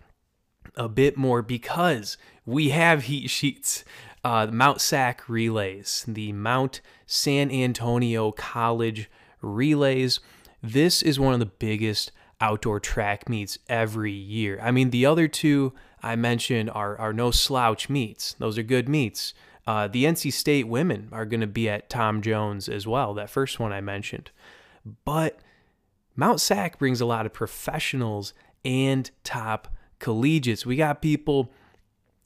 [0.75, 3.83] a bit more because we have heat sheets.
[4.23, 9.09] Uh, Mount SAC relays, the Mount San Antonio College
[9.41, 10.19] relays.
[10.61, 14.59] This is one of the biggest outdoor track meets every year.
[14.61, 18.87] I mean, the other two I mentioned are, are no slouch meets, those are good
[18.87, 19.33] meets.
[19.67, 23.29] Uh, the NC State women are going to be at Tom Jones as well, that
[23.29, 24.31] first one I mentioned.
[25.05, 25.39] But
[26.15, 28.33] Mount SAC brings a lot of professionals
[28.65, 29.67] and top
[29.99, 30.65] collegiates.
[30.65, 31.51] We got people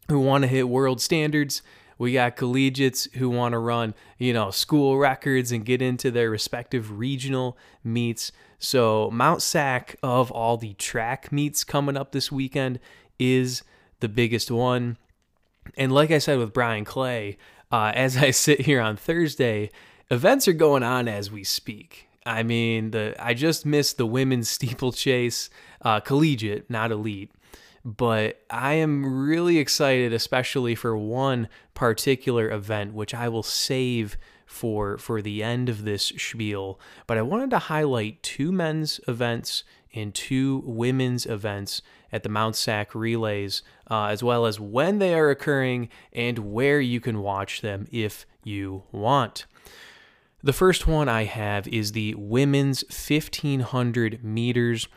[0.10, 1.62] who want to hit world standards.
[1.98, 6.30] We got collegiates who want to run, you know, school records and get into their
[6.30, 8.32] respective regional meets.
[8.60, 12.80] So, Mount SAC of all the track meets coming up this weekend
[13.20, 13.64] is
[14.00, 14.98] the biggest one.
[15.78, 17.38] And like I said with Bryan Clay,
[17.72, 19.70] uh, as I sit here on Thursday,
[20.10, 22.08] events are going on as we speak.
[22.26, 25.50] I mean, the I just missed the women's steeplechase,
[25.82, 27.32] uh, collegiate, not elite
[27.86, 34.98] but I am really excited, especially for one particular event, which I will save for
[34.98, 36.80] for the end of this spiel.
[37.08, 39.64] But I wanted to highlight two men's events
[39.94, 41.82] and two women's events
[42.12, 46.80] at the Mount SAC relays, uh, as well as when they are occurring and where
[46.80, 49.46] you can watch them if you want.
[50.42, 54.88] The first one I have is the women's 1500 meters.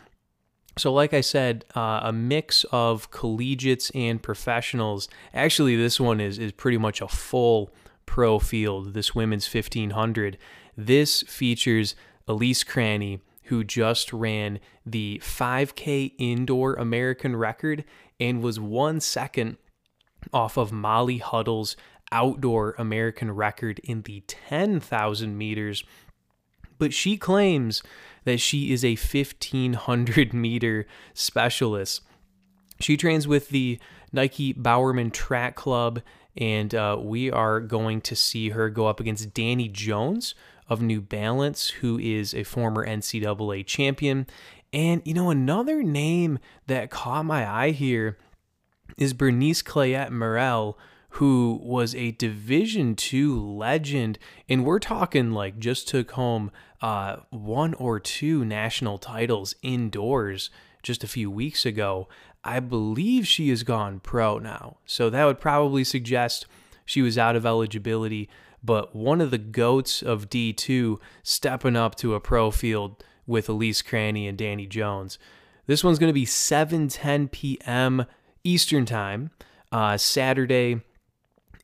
[0.78, 5.08] So, like I said, uh, a mix of collegiates and professionals.
[5.32, 7.72] Actually, this one is, is pretty much a full
[8.04, 10.36] pro field, this women's 1500.
[10.76, 11.96] This features
[12.28, 17.84] Elise Cranny, who just ran the 5K indoor American record
[18.20, 19.56] and was one second
[20.32, 21.76] off of Molly Huddle's
[22.12, 25.84] outdoor American record in the 10,000 meters.
[26.78, 27.82] But she claims
[28.26, 32.02] that she is a 1500 meter specialist.
[32.80, 33.78] She trains with the
[34.12, 36.02] Nike Bowerman Track Club,
[36.36, 40.34] and uh, we are going to see her go up against Dani Jones
[40.68, 44.26] of New Balance, who is a former NCAA champion.
[44.72, 48.18] And, you know, another name that caught my eye here
[48.98, 50.76] is Berenice Cleyet-Merle,
[51.10, 54.18] who was a Division two legend,
[54.48, 56.50] and we're talking like just took home
[56.80, 60.50] uh, one or two national titles indoors
[60.82, 62.08] just a few weeks ago.
[62.44, 66.46] I believe she has gone pro now, so that would probably suggest
[66.84, 68.28] she was out of eligibility.
[68.62, 73.82] But one of the goats of D2 stepping up to a pro field with Elise
[73.82, 75.18] Cranny and Dani Jones.
[75.66, 78.06] This one's going to be 7:10 p.m.
[78.44, 79.30] Eastern Time,
[79.72, 80.80] uh, Saturday,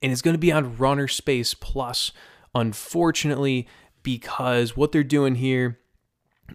[0.02, 2.10] and it's going to be on Runner Space Plus.
[2.54, 3.68] Unfortunately,
[4.02, 5.78] because what they're doing here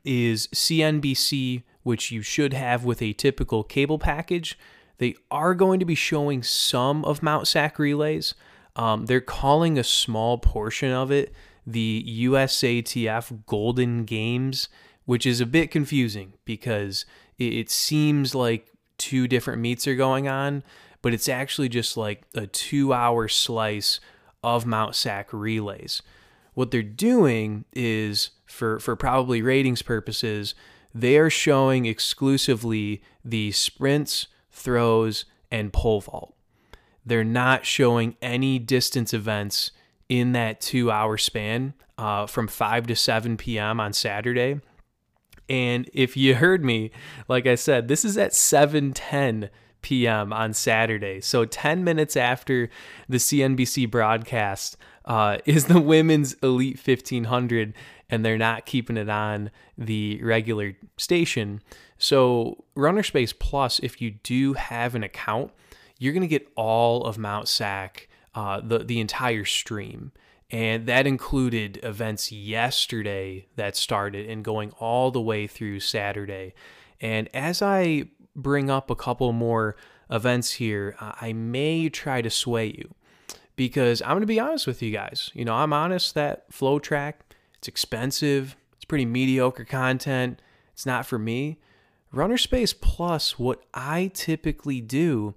[0.03, 4.57] is CNBC, which you should have with a typical cable package.
[4.97, 8.33] They are going to be showing some of Mount SAC relays.
[8.75, 11.33] Um, they're calling a small portion of it
[11.67, 14.69] the USATF Golden Games,
[15.03, 17.05] which is a bit confusing because
[17.37, 20.63] it, seems like two different meets are going on,
[21.01, 23.99] but it's actually just like a two hour slice
[24.41, 26.01] of Mount SAC relays.
[26.58, 30.55] What they're doing is, for, for probably ratings purposes,
[30.91, 36.36] they are showing exclusively the sprints, throws, and pole vault.
[37.05, 39.70] They're not showing any distance events
[40.10, 43.80] in that two hour span uh, from 5 to 7 p.m.
[43.80, 44.60] on Saturday.
[45.47, 46.89] And if you heard me,
[47.28, 49.49] like I said, this is at 7:10
[49.84, 50.34] p.m.
[50.34, 51.22] on Saturday.
[51.22, 52.72] So 10 minutes after
[53.08, 54.76] the CNBC broadcast
[55.08, 57.74] uh, is the women's Elite 1500,
[58.10, 61.62] and they're not keeping it on the regular station.
[61.97, 65.51] So Runner Space Plus, if you do have an account,
[65.97, 70.12] you're going to get all of Mount SAC, uh, the the entire stream.
[70.49, 76.53] And that included events yesterday that started and going all the way through Saturday.
[77.01, 79.76] And as I bring up a couple more
[80.10, 82.93] events here, I may try to sway you
[83.58, 85.32] because I'm going to be honest with you guys.
[85.34, 87.16] You know, I'm honest that FloTrack,
[87.58, 90.41] it's expensive, it's pretty mediocre content,
[90.72, 91.60] it's not for me.
[92.14, 95.36] Runner Space Plus, what I typically do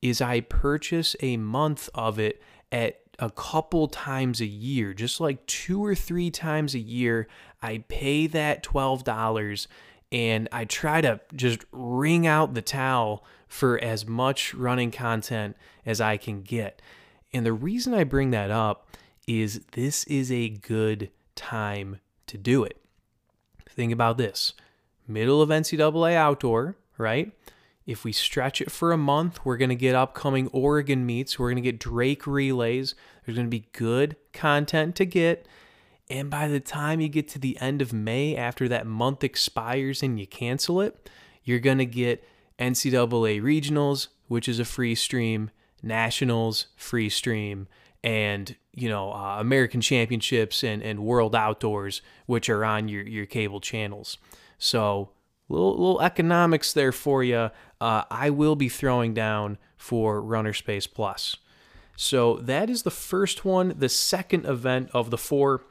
[0.00, 5.44] is I purchase a month of it at a couple times a year, just like
[5.46, 7.26] two or three times a year.
[7.62, 9.66] I pay that $12
[10.10, 15.56] and I try to just wring out the towel for as much running content
[15.86, 16.82] as I can get.
[17.32, 18.88] And the reason I bring that up
[19.26, 22.80] is this is a good time to do it.
[23.68, 24.52] Think about this
[25.08, 27.32] middle of NCAA outdoor, right?
[27.84, 31.38] If we stretch it for a month, we're going to get upcoming Oregon meets.
[31.38, 32.94] We're going to get Drake relays.
[33.24, 35.46] There's going to be good content to get.
[36.08, 40.02] And by the time you get to the end of May, after that month expires
[40.02, 41.10] and you cancel it,
[41.42, 42.24] you're going to get
[42.58, 45.50] NCAA regionals, which is a free stream,
[45.82, 47.68] nationals, free stream,
[48.04, 53.26] and you know uh, American championships and, and world outdoors, which are on your, your
[53.26, 54.18] cable channels.
[54.58, 55.10] So
[55.48, 57.50] little little economics there for you.
[57.80, 61.36] Uh, I will be throwing down for Runner Space Plus.
[61.96, 63.74] So that is the first one.
[63.76, 65.64] The second event of the four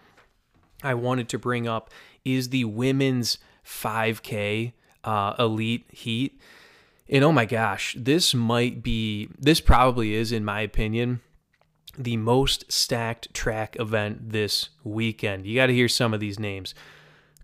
[0.84, 1.89] I wanted to bring up
[2.24, 6.39] is the women's 5K uh, elite heat.
[7.12, 11.20] And oh my gosh, this might be, this probably is, in my opinion,
[11.97, 15.45] the most stacked track event this weekend.
[15.45, 16.74] You got to hear some of these names.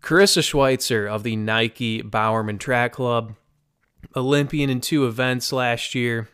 [0.01, 3.35] Karissa Schweizer of the Nike Bowerman Track Club,
[4.15, 6.29] Olympian in two events last year.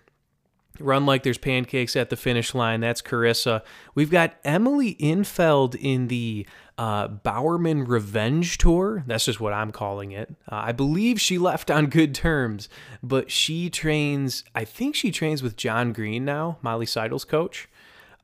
[0.80, 2.80] Run like there's pancakes at the finish line.
[2.80, 3.62] That's Karissa.
[3.94, 6.48] We've got Emily Infeld in the
[6.78, 9.04] uh, Bowerman Revenge Tour.
[9.06, 10.34] That's just what I'm calling it.
[10.52, 12.70] Uh, I believe she left on good terms,
[13.04, 17.70] but she trains, I think she trains with Jon Green now, Molly Seidel's coach.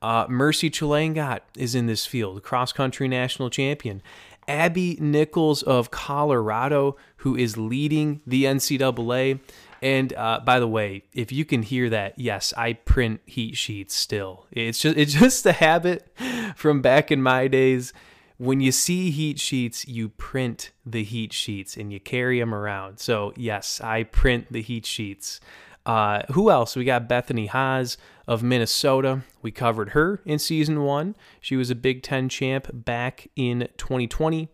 [0.02, 4.02] Uh, Mercy Chelangat is in this field, cross country national champion.
[4.48, 9.38] Abby Nichols of Colorado, who is leading the NCAA.
[9.82, 13.94] And uh, by the way, if you can hear that, yes, I print heat sheets
[13.94, 14.46] still.
[14.50, 16.14] It's just it's just a habit
[16.56, 17.92] from back in my days.
[18.36, 22.98] When you see heat sheets, you print the heat sheets and you carry them around.
[22.98, 25.40] So yes, I print the heat sheets.
[25.86, 26.76] Uh, who else?
[26.76, 29.22] We got Bethany Hasz of Minnesota.
[29.42, 31.16] We covered her in season one.
[31.40, 34.48] She was a Big Ten champ back in 2020.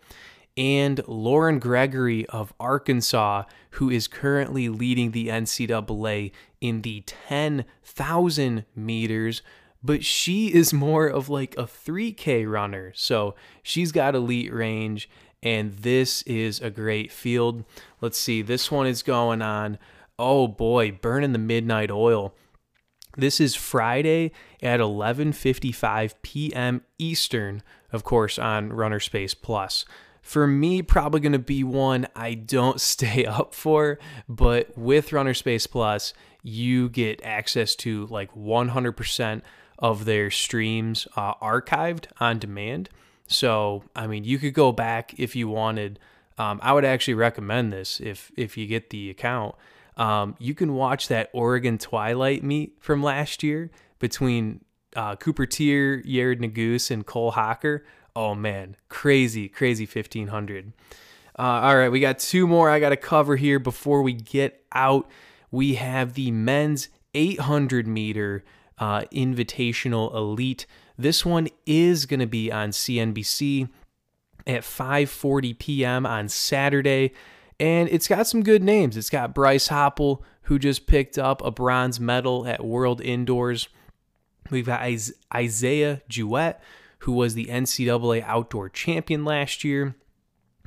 [0.57, 9.43] And Lauren Gregory of Arkansas, who is currently leading the NCAA in the 10,000 meters,
[9.83, 12.93] but she is more of like a 3K runner.
[12.95, 15.11] So she's got elite range,
[15.43, 17.65] and this is a great field.
[18.01, 19.79] Let's see, this one is going on
[20.19, 22.35] oh boy, burning the midnight oil.
[23.17, 24.33] This is Friday
[24.63, 26.83] at 11:55 p.m.
[26.99, 29.85] Eastern, of course, on Runner Space Plus.
[30.27, 33.99] For me, probably going to be one I don't stay up for,
[34.29, 36.13] but with Runner Space Plus,
[36.43, 39.43] you get access to like 100%
[39.79, 42.89] of their streams uh, archived on demand.
[43.27, 45.99] So, I mean, you could go back if you wanted.
[46.39, 49.55] Um, I would actually recommend this if if you get the account
[49.97, 54.63] um, you can watch that Oregon Twilight meet from last year between
[54.95, 57.85] uh, Cooper Teare, Yared Nuguse, and Cole Hocker.
[58.17, 60.73] Oh man, crazy, crazy 1500.
[61.39, 64.65] Uh, all right, we got two more I got to cover here before we get
[64.73, 65.07] out.
[65.51, 68.43] We have the men's 800 meter
[68.79, 70.65] uh, invitational elite.
[70.97, 73.69] This one is going to be on CNBC
[74.47, 76.07] at 5:40 p.m.
[76.07, 77.13] on Saturday.
[77.61, 78.97] And it's got some good names.
[78.97, 83.69] It's got Bryce Hoppel, who just picked up a bronze medal at World Indoors.
[84.51, 84.89] We've got
[85.35, 86.61] Isaiah Jewett,
[86.99, 89.95] who was the NCAA outdoor champion last year.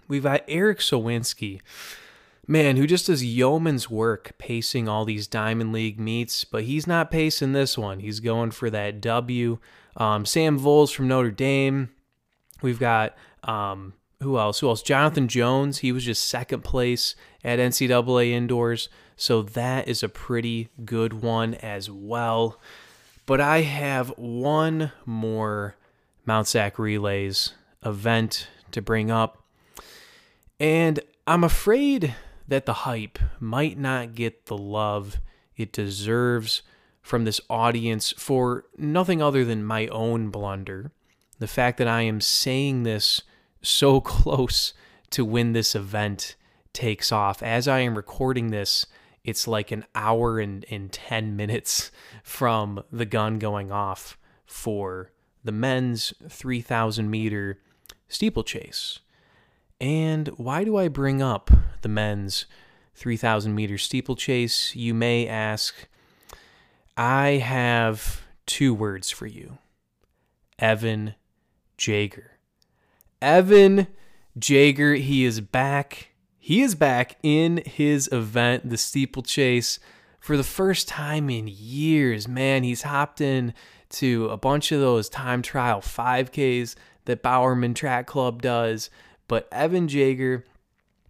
[0.07, 1.61] We've got Eric Sowinski,
[2.47, 7.11] man, who just does yeoman's work pacing all these Diamond League meets, but he's not
[7.11, 7.99] pacing this one.
[7.99, 9.59] He's going for that W.
[9.97, 11.89] Um, Sam Voelz from Notre Dame.
[12.61, 14.59] We've got um, who else?
[14.59, 14.81] Who else?
[14.81, 15.79] Jonathan Jones.
[15.79, 18.89] He was just second place at NCAA indoors.
[19.15, 22.59] So that is a pretty good one as well.
[23.25, 25.75] But I have one more
[26.29, 29.43] Mount SAC Relays event to bring up.
[30.59, 32.13] And I'm afraid
[32.47, 35.17] that the hype might not get the love
[35.57, 36.61] it deserves
[37.01, 40.91] from this audience for nothing other than my own blunder.
[41.39, 43.23] The fact that I am saying this
[43.63, 44.73] so close
[45.09, 46.35] to when this event
[46.73, 47.41] takes off.
[47.41, 48.85] As I am recording this,
[49.23, 51.89] it's like an hour and, and 10 minutes
[52.23, 54.15] from the gun going off
[54.45, 55.09] for
[55.49, 57.57] the men's 3,000 meter
[58.07, 58.99] steeplechase.
[59.81, 61.49] And why do I bring up
[61.81, 62.45] the men's
[62.93, 64.75] 3,000 meter steeplechase?
[64.75, 65.73] You may ask.
[66.95, 69.57] I have two words for you
[70.59, 71.15] Evan
[71.79, 72.33] Jager.
[73.19, 73.87] Evan
[74.37, 76.09] Jager, he is back.
[76.37, 79.79] He is back in his event, the steeplechase,
[80.19, 82.27] for the first time in years.
[82.27, 83.55] Man, he's hopped in
[83.89, 86.75] to a bunch of those time trial 5Ks
[87.05, 88.89] that Bowerman Track Club does.
[89.27, 90.45] But Evan Jager,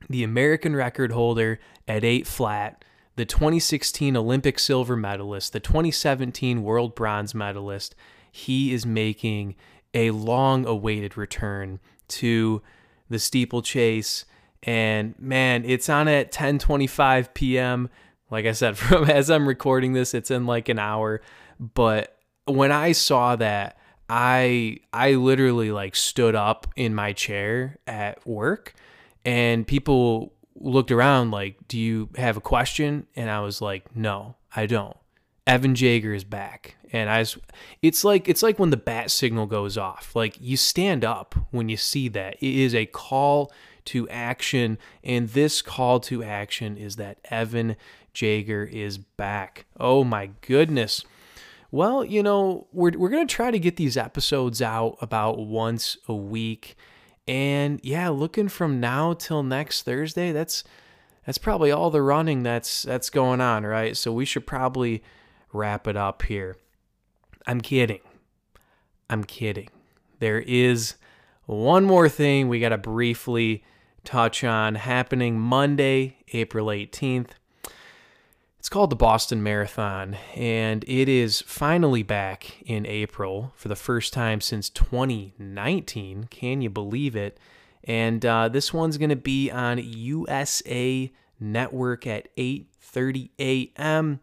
[0.09, 2.83] the American record holder at 8 flat,
[3.15, 7.95] the 2016 Olympic silver medalist, the 2017 world bronze medalist,
[8.31, 9.55] he is making
[9.93, 12.61] a long awaited return to
[13.09, 14.25] the steeplechase.
[14.63, 17.89] And man, it's on at 10:25 p.m.
[18.29, 21.21] Like I said, from as I'm recording this, it's in like an hour.
[21.59, 22.18] But
[22.49, 23.77] when I saw that,
[24.09, 28.73] I I literally like stood up in my chair at work,
[29.23, 34.35] and people looked around like, "Do you have a question?" And I was like, "No,
[34.55, 34.97] I don't."
[35.49, 36.75] Evan Jager is back.
[36.93, 37.37] And I was,
[37.81, 40.15] it's like it's like when the bat signal goes off.
[40.15, 42.35] Like you stand up when you see that.
[42.35, 43.51] It is a call
[43.85, 47.75] to action and this call to action is that Evan
[48.13, 49.65] Jager is back.
[49.79, 51.03] Oh my goodness.
[51.71, 55.97] Well, you know, we're we're going to try to get these episodes out about once
[56.07, 56.75] a week.
[57.27, 60.63] And yeah, looking from now till next Thursday, that's
[61.25, 63.95] that's probably all the running that's that's going on, right?
[63.95, 65.03] So we should probably
[65.53, 66.57] wrap it up here.
[67.45, 68.01] I'm kidding.
[69.09, 69.69] I'm kidding.
[70.19, 70.95] There is
[71.45, 73.63] one more thing we got to briefly
[74.03, 77.31] touch on happening Monday, April 18th.
[78.59, 84.11] It's called the Boston Marathon, and it is finally back in April for the first
[84.11, 86.25] time since 2019.
[86.25, 87.39] Can you believe it?
[87.85, 94.19] And uh, this one's going to be on USA Network at 8:30 a.m.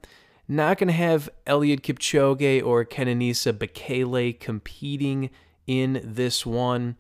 [0.47, 5.31] Not going to have Eliud Kipchoge or Kenenisa Bekele competing
[5.67, 6.97] in this one.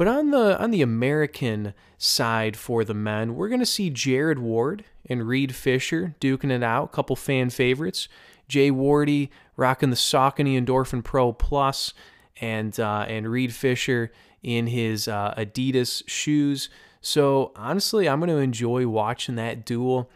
[0.00, 4.38] But on the on the American side for the men, we're going to see Jared
[4.38, 8.08] Ward and Reed Fischer duking it out, couple fan favorites.
[8.48, 9.28] Jay Wardy
[9.58, 11.92] rocking the Saucony Endorphin Pro Plus,
[12.40, 14.10] and uh, and Reed Fischer
[14.42, 16.70] in his uh, Adidas shoes.
[17.02, 20.10] So honestly, I'm going to enjoy watching that duel,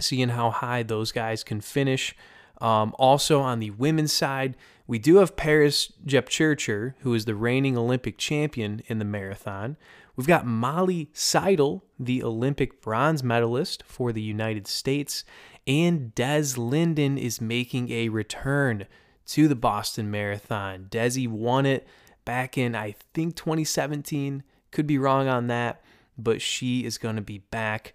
[0.00, 2.16] seeing how high those guys can finish.
[2.60, 4.56] Um, also on the women's side,
[4.86, 9.76] we do have Peres Jepchirchir, who is the reigning Olympic champion in the marathon.
[10.14, 15.24] We've got Molly Seidel, the Olympic bronze medalist for the United States,
[15.66, 18.86] and Des Linden is making a return
[19.26, 20.86] to the Boston Marathon.
[20.90, 21.86] Desi won it
[22.24, 24.42] back in, I think, 2017.
[24.70, 25.82] Could be wrong on that,
[26.18, 27.94] but she is going to be back.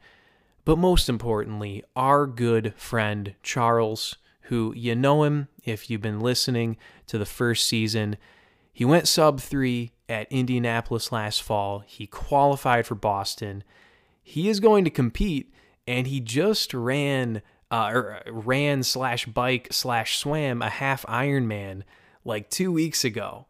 [0.66, 4.18] But most importantly, our good friend Charles
[4.50, 6.76] who you know him if you've been listening
[7.06, 8.18] to the first season.
[8.74, 11.84] He went sub three at Indianapolis last fall.
[11.86, 13.64] He qualified for Boston.
[14.24, 15.54] He is going to compete,
[15.88, 21.84] and he just ran, uh, or ran slash bike slash swam a half Ironman
[22.26, 23.45] like two weeks ago.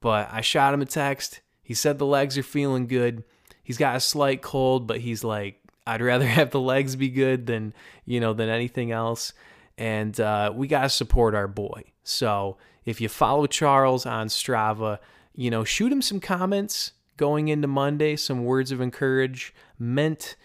[0.00, 1.40] But I shot him a text.
[1.64, 3.24] He said the legs are feeling good.
[3.64, 7.46] He's got a slight cold, but he's like, I'd rather have the legs be good
[7.46, 7.74] than
[8.06, 9.32] you know than anything else
[9.76, 11.84] and uh, we got to support our boy.
[12.02, 14.98] So if you follow Charles on Strava,
[15.34, 20.36] you know, shoot him some comments going into Monday, some words of encouragement,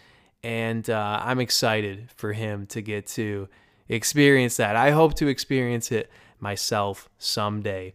[0.44, 3.50] and uh, I'm excited for him to get to
[3.88, 4.76] experience that.
[4.76, 6.10] I hope to experience it
[6.40, 7.94] myself someday.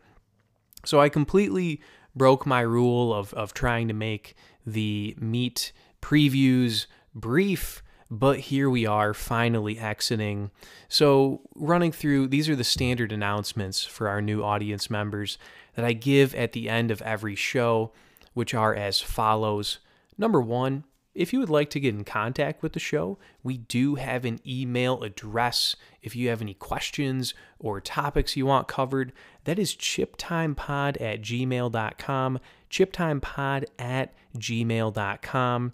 [0.84, 1.80] So I completely
[2.14, 4.34] broke my rule of, of trying to make
[4.66, 5.72] the meet
[6.02, 10.50] previews brief but here we are finally exiting.
[10.88, 15.38] So, running through, these are the standard announcements for our new audience members
[15.74, 17.92] that I give at the end of every show,
[18.32, 19.78] which are as follows.
[20.16, 20.84] Number one,
[21.14, 24.40] if you would like to get in contact with the show, we do have an
[24.46, 25.76] email address.
[26.02, 29.12] If you have any questions or topics you want covered,
[29.44, 32.40] that is chiptimepod at gmail.com.
[32.68, 35.72] Chiptimepod at gmail.com.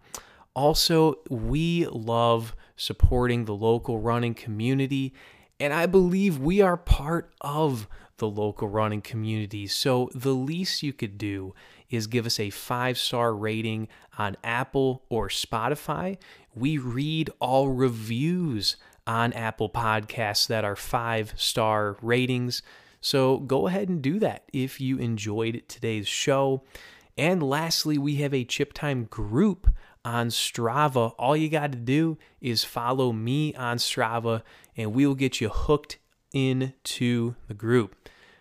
[0.55, 5.15] Also, we love supporting the local running community,
[5.61, 7.87] and I believe we are part of
[8.17, 9.67] the local running community.
[9.67, 11.55] So, the least you could do
[11.89, 13.89] is give us a five star rating
[14.19, 16.19] on Apple or Spotify.
[16.55, 18.77] We read all reviews
[19.07, 22.63] on Apple Podcasts that are five star ratings.
[23.01, 26.63] So, go ahead and do that if you enjoyed today's show.
[27.17, 29.69] And lastly, we have a Chip Time group
[30.05, 31.15] on Strava.
[31.19, 34.43] All you got to do is follow me on Strava,
[34.77, 35.99] and we will get you hooked
[36.33, 37.97] into the group.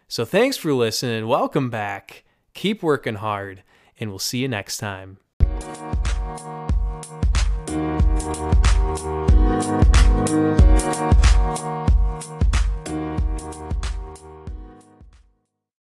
[0.07, 1.28] So thanks for listening.
[1.28, 2.24] Welcome back.
[2.53, 3.64] Keep working hard,
[3.99, 5.18] and we'll see you next time.